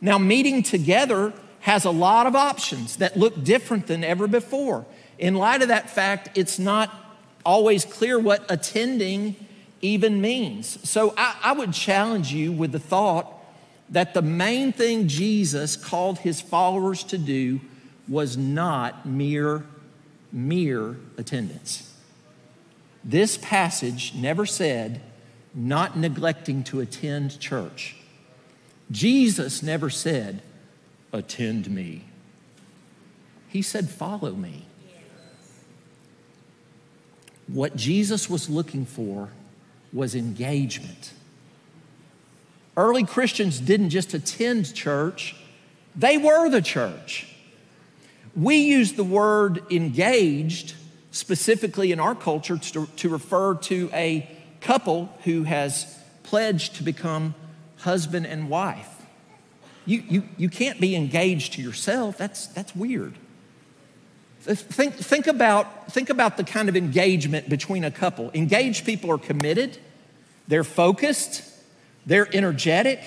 Now, 0.00 0.16
meeting 0.18 0.62
together 0.62 1.32
has 1.60 1.84
a 1.84 1.90
lot 1.90 2.28
of 2.28 2.36
options 2.36 2.96
that 2.96 3.16
look 3.16 3.42
different 3.42 3.88
than 3.88 4.04
ever 4.04 4.28
before. 4.28 4.86
In 5.18 5.34
light 5.34 5.62
of 5.62 5.68
that 5.68 5.90
fact, 5.90 6.38
it's 6.38 6.60
not 6.60 7.07
always 7.44 7.84
clear 7.84 8.18
what 8.18 8.44
attending 8.48 9.36
even 9.80 10.20
means. 10.20 10.78
So 10.88 11.14
I, 11.16 11.36
I, 11.42 11.52
would 11.52 11.72
challenge 11.72 12.32
you 12.32 12.52
with 12.52 12.72
the 12.72 12.80
thought 12.80 13.32
that 13.90 14.12
the 14.14 14.22
main 14.22 14.72
thing 14.72 15.08
Jesus 15.08 15.76
called 15.76 16.18
his 16.18 16.40
followers 16.40 17.04
to 17.04 17.18
do 17.18 17.60
was 18.08 18.36
not 18.36 19.06
mere, 19.06 19.64
mere 20.32 20.96
attendance. 21.16 21.94
This 23.04 23.38
passage 23.38 24.14
never 24.14 24.44
said 24.44 25.00
not 25.54 25.96
neglecting 25.96 26.62
to 26.64 26.80
attend 26.80 27.38
church. 27.40 27.96
Jesus 28.90 29.62
never 29.62 29.90
said, 29.90 30.42
attend 31.12 31.70
me. 31.70 32.04
He 33.48 33.62
said, 33.62 33.88
follow 33.88 34.32
me. 34.32 34.67
What 37.48 37.76
Jesus 37.76 38.28
was 38.28 38.48
looking 38.48 38.84
for 38.84 39.30
was 39.92 40.14
engagement. 40.14 41.12
Early 42.76 43.04
Christians 43.04 43.58
didn't 43.58 43.90
just 43.90 44.14
attend 44.14 44.74
church, 44.74 45.34
they 45.96 46.16
were 46.16 46.48
the 46.48 46.62
church. 46.62 47.26
We 48.36 48.56
use 48.56 48.92
the 48.92 49.04
word 49.04 49.64
engaged 49.72 50.74
specifically 51.10 51.90
in 51.90 51.98
our 51.98 52.14
culture 52.14 52.56
to, 52.56 52.86
to 52.86 53.08
refer 53.08 53.54
to 53.54 53.90
a 53.92 54.30
couple 54.60 55.12
who 55.24 55.42
has 55.44 55.98
pledged 56.22 56.76
to 56.76 56.84
become 56.84 57.34
husband 57.78 58.26
and 58.26 58.48
wife. 58.48 59.02
You, 59.86 60.04
you, 60.08 60.22
you 60.36 60.48
can't 60.48 60.80
be 60.80 60.94
engaged 60.94 61.54
to 61.54 61.62
yourself, 61.62 62.18
that's, 62.18 62.46
that's 62.48 62.76
weird. 62.76 63.14
Think, 64.40 64.94
think, 64.94 65.26
about, 65.26 65.92
think 65.92 66.10
about 66.10 66.36
the 66.36 66.44
kind 66.44 66.68
of 66.68 66.76
engagement 66.76 67.48
between 67.48 67.84
a 67.84 67.90
couple. 67.90 68.30
Engaged 68.32 68.86
people 68.86 69.10
are 69.10 69.18
committed, 69.18 69.78
they're 70.46 70.64
focused, 70.64 71.42
they're 72.06 72.28
energetic, 72.34 73.00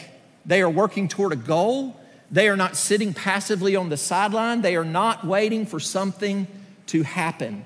they 0.45 0.61
are 0.61 0.69
working 0.69 1.07
toward 1.07 1.31
a 1.31 1.37
goal, 1.37 1.99
they 2.29 2.47
are 2.49 2.57
not 2.57 2.75
sitting 2.75 3.13
passively 3.13 3.75
on 3.75 3.89
the 3.89 3.97
sideline, 3.97 4.61
they 4.61 4.75
are 4.75 4.85
not 4.85 5.25
waiting 5.25 5.65
for 5.65 5.79
something 5.79 6.47
to 6.87 7.03
happen. 7.03 7.65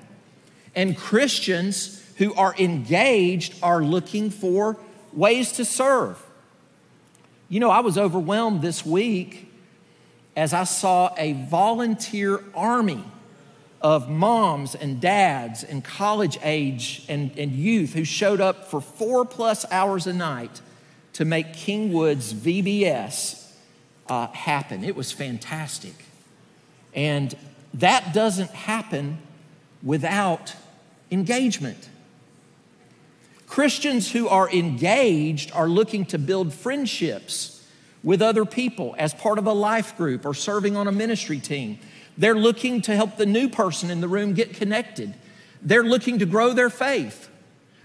And 0.74 0.96
Christians 0.96 2.02
who 2.16 2.34
are 2.34 2.54
engaged 2.58 3.56
are 3.62 3.82
looking 3.82 4.30
for 4.30 4.78
ways 5.12 5.52
to 5.52 5.64
serve. 5.64 6.22
You 7.48 7.60
know, 7.60 7.70
I 7.70 7.80
was 7.80 7.98
overwhelmed 7.98 8.62
this 8.62 8.84
week 8.84 9.52
as 10.36 10.52
I 10.52 10.64
saw 10.64 11.14
a 11.16 11.32
volunteer 11.32 12.42
army 12.54 13.04
of 13.80 14.08
moms 14.08 14.74
and 14.74 15.00
dads 15.00 15.62
and 15.62 15.84
college 15.84 16.38
age 16.42 17.04
and, 17.08 17.30
and 17.38 17.52
youth 17.52 17.92
who 17.92 18.04
showed 18.04 18.40
up 18.40 18.70
for 18.70 18.80
four 18.80 19.24
plus 19.24 19.64
hours 19.70 20.06
a 20.06 20.12
night 20.12 20.60
to 21.12 21.24
make 21.24 21.52
Kingwood's 21.52 22.34
VBS 22.34 23.52
uh, 24.08 24.28
happen. 24.28 24.84
It 24.84 24.96
was 24.96 25.12
fantastic. 25.12 25.94
And 26.94 27.34
that 27.74 28.14
doesn't 28.14 28.50
happen 28.50 29.18
without 29.82 30.54
engagement. 31.10 31.88
Christians 33.46 34.10
who 34.12 34.28
are 34.28 34.50
engaged 34.50 35.52
are 35.52 35.68
looking 35.68 36.04
to 36.06 36.18
build 36.18 36.52
friendships 36.52 37.64
with 38.02 38.22
other 38.22 38.44
people 38.44 38.94
as 38.98 39.14
part 39.14 39.38
of 39.38 39.46
a 39.46 39.52
life 39.52 39.96
group 39.96 40.24
or 40.26 40.34
serving 40.34 40.76
on 40.76 40.86
a 40.86 40.92
ministry 40.92 41.38
team. 41.38 41.78
They're 42.18 42.34
looking 42.34 42.80
to 42.82 42.96
help 42.96 43.16
the 43.16 43.26
new 43.26 43.48
person 43.48 43.90
in 43.90 44.00
the 44.00 44.08
room 44.08 44.32
get 44.32 44.54
connected. 44.54 45.14
They're 45.62 45.84
looking 45.84 46.18
to 46.20 46.26
grow 46.26 46.52
their 46.52 46.70
faith. 46.70 47.28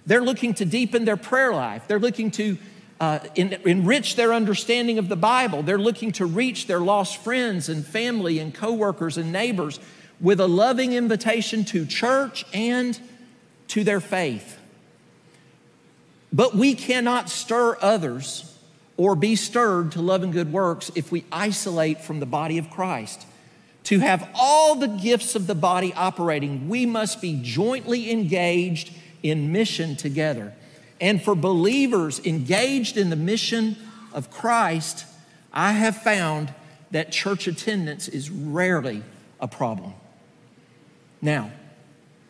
They're 0.05 0.21
looking 0.21 0.53
to 0.55 0.65
deepen 0.65 1.05
their 1.05 1.17
prayer 1.17 1.53
life. 1.53 1.87
They're 1.87 1.99
looking 1.99 2.31
to 2.31 2.57
uh, 2.99 3.19
en- 3.35 3.59
enrich 3.65 4.15
their 4.15 4.33
understanding 4.33 4.97
of 4.99 5.09
the 5.09 5.15
Bible. 5.15 5.63
They're 5.63 5.77
looking 5.77 6.11
to 6.13 6.25
reach 6.25 6.67
their 6.67 6.79
lost 6.79 7.17
friends 7.17 7.67
and 7.67 7.85
family 7.85 8.39
and 8.39 8.53
coworkers 8.53 9.17
and 9.17 9.31
neighbors 9.31 9.79
with 10.19 10.39
a 10.39 10.47
loving 10.47 10.93
invitation 10.93 11.65
to 11.65 11.85
church 11.85 12.45
and 12.53 12.99
to 13.69 13.83
their 13.83 13.99
faith. 13.99 14.59
But 16.31 16.55
we 16.55 16.75
cannot 16.75 17.29
stir 17.29 17.77
others 17.81 18.47
or 18.97 19.15
be 19.15 19.35
stirred 19.35 19.93
to 19.93 20.01
love 20.01 20.23
and 20.23 20.31
good 20.31 20.53
works 20.53 20.91
if 20.95 21.11
we 21.11 21.25
isolate 21.31 22.01
from 22.01 22.19
the 22.19 22.25
body 22.25 22.57
of 22.57 22.69
Christ. 22.69 23.25
To 23.85 23.99
have 23.99 24.29
all 24.35 24.75
the 24.75 24.87
gifts 24.87 25.35
of 25.35 25.47
the 25.47 25.55
body 25.55 25.93
operating, 25.93 26.69
we 26.69 26.85
must 26.85 27.21
be 27.21 27.39
jointly 27.41 28.11
engaged 28.11 28.93
in 29.23 29.51
mission 29.51 29.95
together. 29.95 30.53
And 30.99 31.21
for 31.21 31.35
believers 31.35 32.19
engaged 32.25 32.95
in 32.95 33.09
the 33.09 33.15
mission 33.15 33.75
of 34.13 34.29
Christ, 34.29 35.05
I 35.51 35.71
have 35.71 35.97
found 35.97 36.53
that 36.91 37.11
church 37.11 37.47
attendance 37.47 38.07
is 38.07 38.29
rarely 38.29 39.03
a 39.39 39.47
problem. 39.47 39.93
Now, 41.21 41.51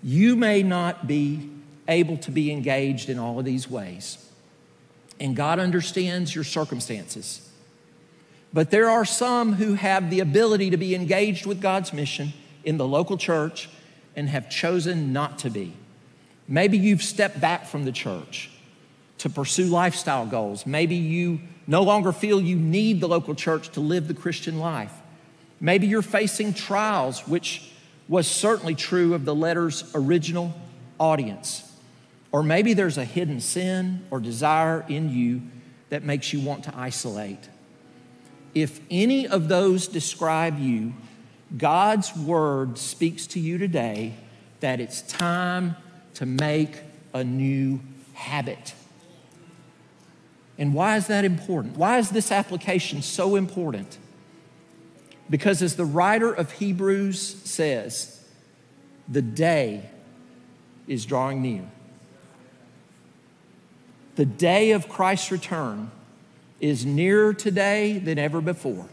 you 0.02 0.36
may 0.36 0.64
not 0.64 1.08
be 1.08 1.50
able 1.88 2.18
to 2.18 2.32
be 2.32 2.52
engaged 2.52 3.10
in 3.10 3.20
all 3.20 3.40
of 3.40 3.46
these 3.46 3.70
ways, 3.70 4.30
and 5.20 5.36
God 5.36 5.60
understands 5.60 6.34
your 6.34 6.44
circumstances. 6.44 7.51
But 8.54 8.72
there 8.72 8.90
are 8.90 9.06
some 9.06 9.54
who 9.54 9.76
have 9.76 10.10
the 10.10 10.20
ability 10.20 10.72
to 10.72 10.78
be 10.78 10.94
engaged 10.94 11.46
with 11.46 11.62
God's 11.62 11.94
mission 11.94 12.34
in 12.64 12.78
the 12.78 12.88
local 12.88 13.18
church 13.18 13.70
and 14.16 14.28
have 14.30 14.50
chosen 14.50 15.14
not 15.14 15.40
to 15.40 15.50
be. 15.50 15.74
Maybe 16.48 16.78
you've 16.78 17.04
stepped 17.04 17.40
back 17.40 17.66
from 17.66 17.86
the 17.86 17.92
church 17.92 18.50
to 19.20 19.30
pursue 19.30 19.66
lifestyle 19.66 20.26
goals. 20.26 20.66
Maybe 20.66 20.96
you 20.96 21.40
no 21.66 21.84
longer 21.84 22.12
feel 22.12 22.42
you 22.42 22.58
need 22.58 23.00
the 23.00 23.08
local 23.08 23.36
church 23.36 23.70
to 23.70 23.80
live 23.80 24.08
the 24.08 24.14
Christian 24.14 24.60
life. 24.60 24.92
Maybe 25.60 25.88
you're 25.88 26.02
facing 26.02 26.54
trials, 26.54 27.28
which 27.28 27.72
was 28.10 28.28
certainly 28.28 28.76
true 28.76 29.14
of 29.14 29.24
the 29.24 29.36
letter's 29.36 29.90
original 29.96 30.54
audience. 31.00 31.72
Or 32.32 32.44
maybe 32.44 32.74
there's 32.74 32.98
a 32.98 33.06
hidden 33.06 33.40
sin 33.40 34.06
or 34.12 34.20
desire 34.20 34.84
in 34.90 35.10
you 35.10 35.42
that 35.90 36.04
makes 36.04 36.34
you 36.34 36.42
want 36.42 36.64
to 36.66 36.76
isolate. 36.76 37.48
If 38.54 38.82
any 38.90 39.28
of 39.28 39.48
those 39.48 39.88
describe 39.88 40.60
you, 40.60 40.94
God's 41.58 42.16
word 42.16 42.78
speaks 42.78 43.28
to 43.28 43.40
you 43.40 43.58
today 43.58 44.16
that 44.60 44.80
it's 44.80 45.02
time 45.02 45.76
to 46.16 46.26
make 46.26 46.80
a 47.14 47.24
new 47.24 47.80
habit. 48.14 48.74
And 50.58 50.74
why 50.74 50.98
is 50.98 51.08
that 51.08 51.26
important? 51.26 51.78
Why 51.78 51.98
is 51.98 52.10
this 52.10 52.32
application 52.32 53.02
so 53.02 53.36
important? 53.36 53.98
Because 55.30 55.62
as 55.62 55.76
the 55.76 55.86
writer 55.86 56.32
of 56.32 56.52
Hebrews 56.54 57.20
says, 57.20 58.24
the 59.08 59.22
day 59.22 59.90
is 60.88 61.06
drawing 61.06 61.42
near. 61.42 61.68
The 64.16 64.26
day 64.26 64.72
of 64.72 64.90
Christ's 64.90 65.32
return 65.32 65.90
is 66.62 66.86
nearer 66.86 67.34
today 67.34 67.98
than 67.98 68.18
ever 68.18 68.40
before. 68.40 68.88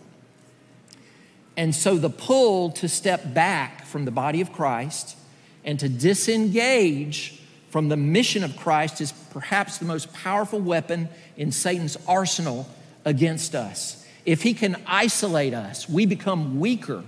And 1.57 1.75
so 1.75 1.97
the 1.97 2.11
pull 2.11 2.71
to 2.73 2.89
step 2.89 3.35
back 3.35 3.85
from 3.85 4.05
the 4.05 4.11
body 4.11 4.41
of 4.41 4.53
Christ 4.53 5.17
and 5.65 5.79
to 5.81 5.89
disengage 5.89 7.41
from 7.69 7.89
the 7.89 7.97
mission 7.97 8.43
of 8.43 8.57
Christ 8.57 9.01
is 9.01 9.13
perhaps 9.31 9.79
the 9.79 9.85
most 9.85 10.13
powerful 10.13 10.61
weapon 10.61 11.09
in 11.37 11.53
Satan's 11.53 11.97
arsenal 12.09 12.67
against 13.05 13.55
us. 13.55 14.07
If 14.25 14.43
he 14.43 14.55
can 14.55 14.81
isolate 14.87 15.53
us, 15.53 15.89
we 15.89 16.07
become 16.07 16.59
weaker 16.59 17.05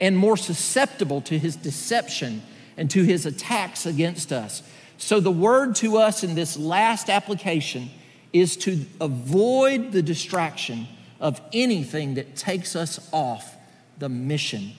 and 0.00 0.16
more 0.16 0.36
susceptible 0.36 1.20
to 1.22 1.38
his 1.38 1.56
deception 1.56 2.42
and 2.76 2.90
to 2.90 3.02
his 3.02 3.26
attacks 3.26 3.86
against 3.86 4.32
us. 4.32 4.62
So, 4.98 5.18
the 5.18 5.32
word 5.32 5.74
to 5.76 5.96
us 5.96 6.22
in 6.22 6.34
this 6.34 6.56
last 6.56 7.10
application 7.10 7.90
is 8.32 8.56
to 8.56 8.84
avoid 9.00 9.92
the 9.92 10.02
distraction 10.02 10.88
of 11.20 11.40
anything 11.52 12.14
that 12.14 12.34
takes 12.34 12.74
us 12.74 13.08
off 13.12 13.56
the 13.98 14.08
mission 14.08 14.72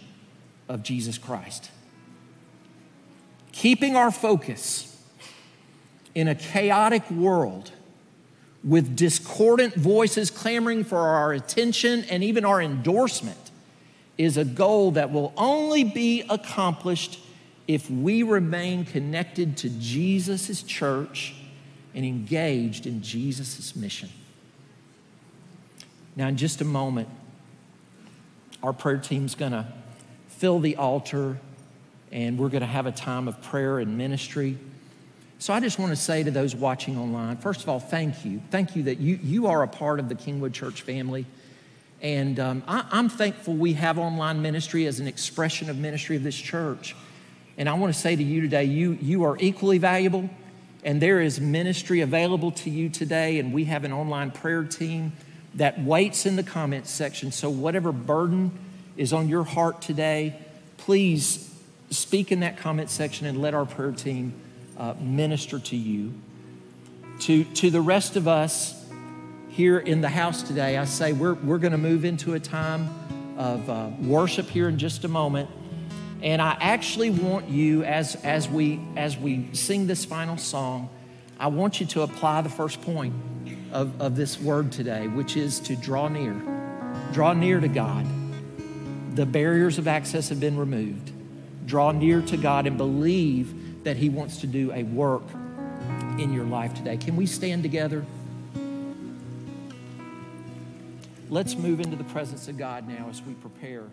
of 0.68 0.84
Jesus 0.84 1.18
Christ. 1.18 1.70
Keeping 3.52 3.96
our 3.96 4.12
focus 4.12 4.90
in 6.16 6.28
a 6.28 6.36
chaotic 6.36 7.10
world 7.12 7.72
with 8.64 8.96
discordant 8.96 9.76
voices 9.76 10.32
clamoring 10.32 10.84
for 10.84 11.00
our 11.00 11.34
attention 11.34 12.06
and 12.10 12.24
even 12.24 12.46
our 12.46 12.62
endorsement 12.62 13.38
is 14.18 14.38
a 14.38 14.46
goal 14.46 14.92
that 14.92 15.12
will 15.12 15.34
only 15.38 15.84
be 15.84 16.24
accomplished 16.30 17.20
if 17.68 17.90
we 17.90 18.24
remain 18.24 18.86
connected 18.86 19.58
to 19.58 19.70
Jesus' 19.70 20.64
church 20.64 21.36
and 21.94 22.06
engaged 22.06 22.86
in 22.86 23.02
Jesus' 23.02 23.76
mission. 23.76 24.10
Now, 26.16 26.28
in 26.28 26.38
just 26.38 26.62
a 26.62 26.66
moment, 26.66 27.10
our 28.62 28.74
prayer 28.74 28.98
team's 28.98 29.36
going 29.36 29.52
to 29.52 29.68
fill 30.28 30.60
the 30.60 30.76
altar 30.78 31.38
and 32.12 32.38
we're 32.38 32.50
going 32.50 32.62
to 32.62 32.68
have 32.68 32.86
a 32.86 32.92
time 32.92 33.28
of 33.28 33.42
prayer 33.42 33.80
and 33.80 33.98
ministry. 33.98 34.58
So 35.40 35.54
I 35.54 35.60
just 35.60 35.80
want 35.80 35.92
to 35.92 35.96
say 35.96 36.24
to 36.24 36.32
those 36.32 36.56
watching 36.56 36.98
online, 36.98 37.38
first 37.38 37.64
of 37.64 37.70
all, 37.70 37.80
thank 37.80 38.24
you. 38.24 38.40
Thank 38.52 38.76
you 38.76 38.84
that 38.84 39.00
you, 39.00 39.20
you 39.22 39.48
are 39.48 39.64
a 39.64 39.68
part 39.68 40.00
of 40.00 40.10
the 40.10 40.16
Kingwood 40.16 40.54
Church 40.54 40.84
family. 40.84 41.26
And 42.02 42.40
um, 42.40 42.64
I, 42.68 42.86
I'm 42.92 43.10
thankful 43.10 43.56
we 43.56 43.74
have 43.74 43.98
online 43.98 44.42
ministry 44.42 44.86
as 44.86 45.00
an 45.00 45.08
expression 45.08 45.70
of 45.70 45.78
ministry 45.78 46.16
of 46.16 46.24
this 46.24 46.36
church. 46.36 46.96
And 47.58 47.68
I 47.68 47.74
want 47.74 47.94
to 47.94 48.00
say 48.00 48.16
to 48.16 48.24
you 48.24 48.42
today, 48.42 48.66
you, 48.66 48.98
you 49.02 49.24
are 49.24 49.38
equally 49.40 49.80
valuable, 49.80 50.30
and 50.84 51.02
there 51.02 51.22
is 51.22 51.40
ministry 51.40 52.02
available 52.02 52.52
to 52.52 52.70
you 52.70 52.90
today. 52.90 53.40
And 53.40 53.54
we 53.54 53.66
have 53.66 53.84
an 53.84 53.94
online 53.94 54.32
prayer 54.32 54.64
team 54.64 55.14
that 55.56 55.82
waits 55.82 56.26
in 56.26 56.36
the 56.36 56.44
comments 56.44 56.92
section. 56.92 57.32
So, 57.32 57.50
whatever 57.50 57.92
burden 57.92 58.52
is 58.98 59.14
on 59.14 59.30
your 59.30 59.44
heart 59.44 59.82
today, 59.82 60.36
please 60.78 61.50
speak 61.90 62.32
in 62.32 62.42
that 62.42 62.58
comment 62.58 62.90
section 62.90 63.28
and 63.28 63.42
let 63.42 63.54
our 63.54 63.66
prayer 63.66 63.92
team 63.92 64.34
uh, 64.78 64.96
minister 65.00 65.60
to 65.60 65.76
you. 65.76 66.14
To, 67.22 67.44
to 67.44 67.70
the 67.70 67.82
rest 67.82 68.16
of 68.16 68.28
us 68.28 68.84
here 69.50 69.78
in 69.78 70.02
the 70.02 70.10
house 70.10 70.42
today, 70.42 70.78
I 70.78 70.86
say 70.86 71.14
we're, 71.14 71.36
we're 71.36 71.60
going 71.60 71.72
to 71.72 71.78
move 71.78 72.06
into 72.06 72.34
a 72.34 72.40
time 72.40 72.90
of 73.38 73.70
uh, 73.70 73.90
worship 74.02 74.50
here 74.50 74.68
in 74.68 74.80
just 74.80 75.04
a 75.06 75.08
moment. 75.08 75.50
And 76.24 76.42
I 76.42 76.56
actually 76.62 77.10
want 77.10 77.50
you, 77.50 77.84
as, 77.84 78.16
as, 78.24 78.48
we, 78.48 78.80
as 78.96 79.18
we 79.18 79.50
sing 79.52 79.88
this 79.88 80.06
final 80.06 80.38
song, 80.38 80.90
I 81.38 81.48
want 81.48 81.82
you 81.82 81.86
to 81.88 82.04
apply 82.04 82.40
the 82.42 82.50
first 82.50 82.82
point 82.82 83.14
of, 83.74 84.02
of 84.02 84.16
this 84.16 84.40
word 84.40 84.72
today, 84.72 85.08
which 85.08 85.36
is 85.36 85.60
to 85.62 85.76
draw 85.76 86.08
near. 86.08 86.34
Draw 87.12 87.34
near 87.34 87.60
to 87.60 87.68
God. 87.68 88.08
The 89.18 89.26
barriers 89.26 89.78
of 89.78 89.90
access 89.90 90.30
have 90.30 90.40
been 90.40 90.58
removed. 90.58 91.12
Draw 91.66 91.92
near 91.92 92.22
to 92.22 92.38
God 92.38 92.68
and 92.68 92.78
believe 92.78 93.84
that 93.84 93.98
He 93.98 94.08
wants 94.08 94.38
to 94.38 94.48
do 94.48 94.72
a 94.72 94.84
work 94.84 95.24
in 96.18 96.32
your 96.32 96.46
life 96.46 96.74
today. 96.74 96.96
Can 96.96 97.18
we 97.18 97.26
stand 97.26 97.64
together? 97.64 98.06
Let's 101.30 101.56
move 101.56 101.82
into 101.82 101.98
the 101.98 102.06
presence 102.06 102.48
of 102.48 102.58
God 102.58 102.88
now 102.88 103.08
as 103.10 103.22
we 103.22 103.34
prepare 103.34 103.84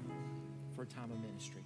for 0.76 0.82
a 0.82 0.86
time 0.86 1.10
of 1.10 1.20
ministry. 1.20 1.64